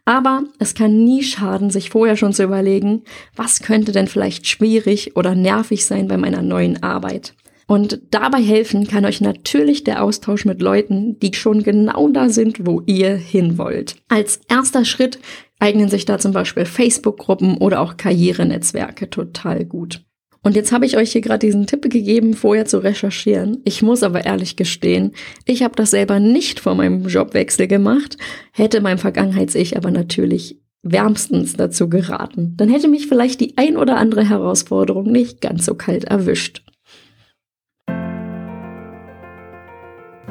Aber 0.04 0.44
es 0.58 0.74
kann 0.74 1.04
nie 1.04 1.22
schaden, 1.22 1.70
sich 1.70 1.88
vorher 1.88 2.16
schon 2.18 2.34
zu 2.34 2.42
überlegen, 2.42 3.04
was 3.34 3.60
könnte 3.60 3.92
denn 3.92 4.08
vielleicht 4.08 4.46
schwierig 4.46 5.16
oder 5.16 5.34
nervig 5.34 5.86
sein 5.86 6.06
bei 6.06 6.18
meiner 6.18 6.42
neuen 6.42 6.82
Arbeit. 6.82 7.34
Und 7.68 8.00
dabei 8.10 8.40
helfen 8.40 8.88
kann 8.88 9.04
euch 9.04 9.20
natürlich 9.20 9.84
der 9.84 10.02
Austausch 10.02 10.46
mit 10.46 10.62
Leuten, 10.62 11.20
die 11.20 11.34
schon 11.34 11.62
genau 11.62 12.08
da 12.08 12.30
sind, 12.30 12.66
wo 12.66 12.82
ihr 12.86 13.14
hin 13.14 13.58
wollt. 13.58 13.96
Als 14.08 14.40
erster 14.48 14.86
Schritt 14.86 15.18
eignen 15.60 15.90
sich 15.90 16.06
da 16.06 16.18
zum 16.18 16.32
Beispiel 16.32 16.64
Facebook-Gruppen 16.64 17.58
oder 17.58 17.80
auch 17.80 17.98
Karrierenetzwerke 17.98 19.10
total 19.10 19.66
gut. 19.66 20.02
Und 20.42 20.56
jetzt 20.56 20.72
habe 20.72 20.86
ich 20.86 20.96
euch 20.96 21.12
hier 21.12 21.20
gerade 21.20 21.46
diesen 21.46 21.66
Tipp 21.66 21.82
gegeben, 21.90 22.32
vorher 22.32 22.64
zu 22.64 22.78
recherchieren. 22.78 23.60
Ich 23.64 23.82
muss 23.82 24.02
aber 24.02 24.24
ehrlich 24.24 24.56
gestehen, 24.56 25.12
ich 25.44 25.62
habe 25.62 25.76
das 25.76 25.90
selber 25.90 26.20
nicht 26.20 26.60
vor 26.60 26.74
meinem 26.74 27.06
Jobwechsel 27.06 27.66
gemacht, 27.66 28.16
hätte 28.52 28.80
meinem 28.80 28.98
Vergangenheits-Ich 28.98 29.76
aber 29.76 29.90
natürlich 29.90 30.58
wärmstens 30.82 31.54
dazu 31.54 31.90
geraten. 31.90 32.54
Dann 32.56 32.70
hätte 32.70 32.88
mich 32.88 33.08
vielleicht 33.08 33.42
die 33.42 33.58
ein 33.58 33.76
oder 33.76 33.98
andere 33.98 34.26
Herausforderung 34.26 35.12
nicht 35.12 35.42
ganz 35.42 35.66
so 35.66 35.74
kalt 35.74 36.04
erwischt. 36.04 36.62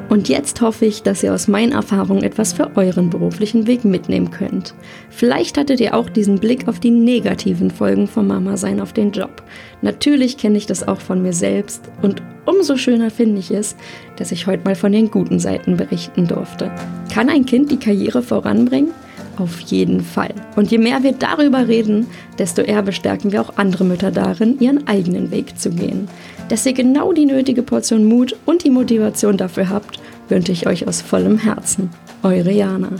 Und 0.08 0.28
jetzt 0.28 0.60
hoffe 0.62 0.86
ich, 0.86 1.02
dass 1.02 1.22
ihr 1.22 1.34
aus 1.34 1.48
meinen 1.48 1.72
Erfahrungen 1.72 2.22
etwas 2.22 2.54
für 2.54 2.76
euren 2.76 3.10
beruflichen 3.10 3.66
Weg 3.66 3.84
mitnehmen 3.84 4.30
könnt. 4.30 4.74
Vielleicht 5.10 5.58
hattet 5.58 5.80
ihr 5.80 5.94
auch 5.94 6.08
diesen 6.08 6.38
Blick 6.38 6.66
auf 6.66 6.80
die 6.80 6.90
negativen 6.90 7.70
Folgen 7.70 8.06
vom 8.06 8.26
Mama 8.26 8.56
sein 8.56 8.80
auf 8.80 8.92
den 8.94 9.12
Job. 9.12 9.42
Natürlich 9.82 10.38
kenne 10.38 10.56
ich 10.56 10.66
das 10.66 10.86
auch 10.86 11.00
von 11.00 11.22
mir 11.22 11.34
selbst 11.34 11.82
und 12.00 12.22
umso 12.46 12.76
schöner 12.76 13.10
finde 13.10 13.40
ich 13.40 13.50
es, 13.50 13.76
dass 14.16 14.32
ich 14.32 14.46
heute 14.46 14.64
mal 14.64 14.74
von 14.74 14.92
den 14.92 15.10
guten 15.10 15.38
Seiten 15.38 15.76
berichten 15.76 16.26
durfte. 16.26 16.70
Kann 17.12 17.28
ein 17.28 17.44
Kind 17.44 17.70
die 17.70 17.78
Karriere 17.78 18.22
voranbringen? 18.22 18.92
Auf 19.36 19.60
jeden 19.60 20.00
Fall. 20.00 20.34
Und 20.56 20.72
je 20.72 20.78
mehr 20.78 21.02
wir 21.04 21.12
darüber 21.12 21.68
reden, 21.68 22.06
desto 22.38 22.62
eher 22.62 22.82
bestärken 22.82 23.30
wir 23.30 23.40
auch 23.40 23.56
andere 23.56 23.84
Mütter 23.84 24.10
darin, 24.10 24.58
ihren 24.58 24.88
eigenen 24.88 25.30
Weg 25.30 25.60
zu 25.60 25.70
gehen. 25.70 26.08
Dass 26.48 26.64
ihr 26.64 26.72
genau 26.72 27.12
die 27.12 27.26
nötige 27.26 27.62
Portion 27.62 28.06
Mut 28.06 28.34
und 28.46 28.64
die 28.64 28.70
Motivation 28.70 29.36
dafür 29.36 29.68
habt, 29.68 30.00
wünsche 30.28 30.52
ich 30.52 30.66
euch 30.66 30.88
aus 30.88 31.02
vollem 31.02 31.38
Herzen. 31.38 31.90
Eure 32.22 32.50
Jana. 32.50 32.90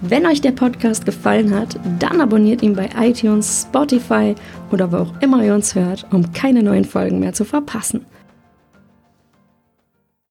Wenn 0.00 0.26
euch 0.26 0.40
der 0.40 0.52
Podcast 0.52 1.06
gefallen 1.06 1.54
hat, 1.54 1.78
dann 1.98 2.20
abonniert 2.20 2.62
ihn 2.62 2.74
bei 2.74 2.88
iTunes, 2.98 3.66
Spotify 3.68 4.34
oder 4.70 4.92
wo 4.92 4.96
auch 4.96 5.12
immer 5.20 5.44
ihr 5.44 5.54
uns 5.54 5.74
hört, 5.74 6.06
um 6.10 6.32
keine 6.32 6.62
neuen 6.62 6.84
Folgen 6.84 7.20
mehr 7.20 7.32
zu 7.32 7.44
verpassen. 7.44 8.04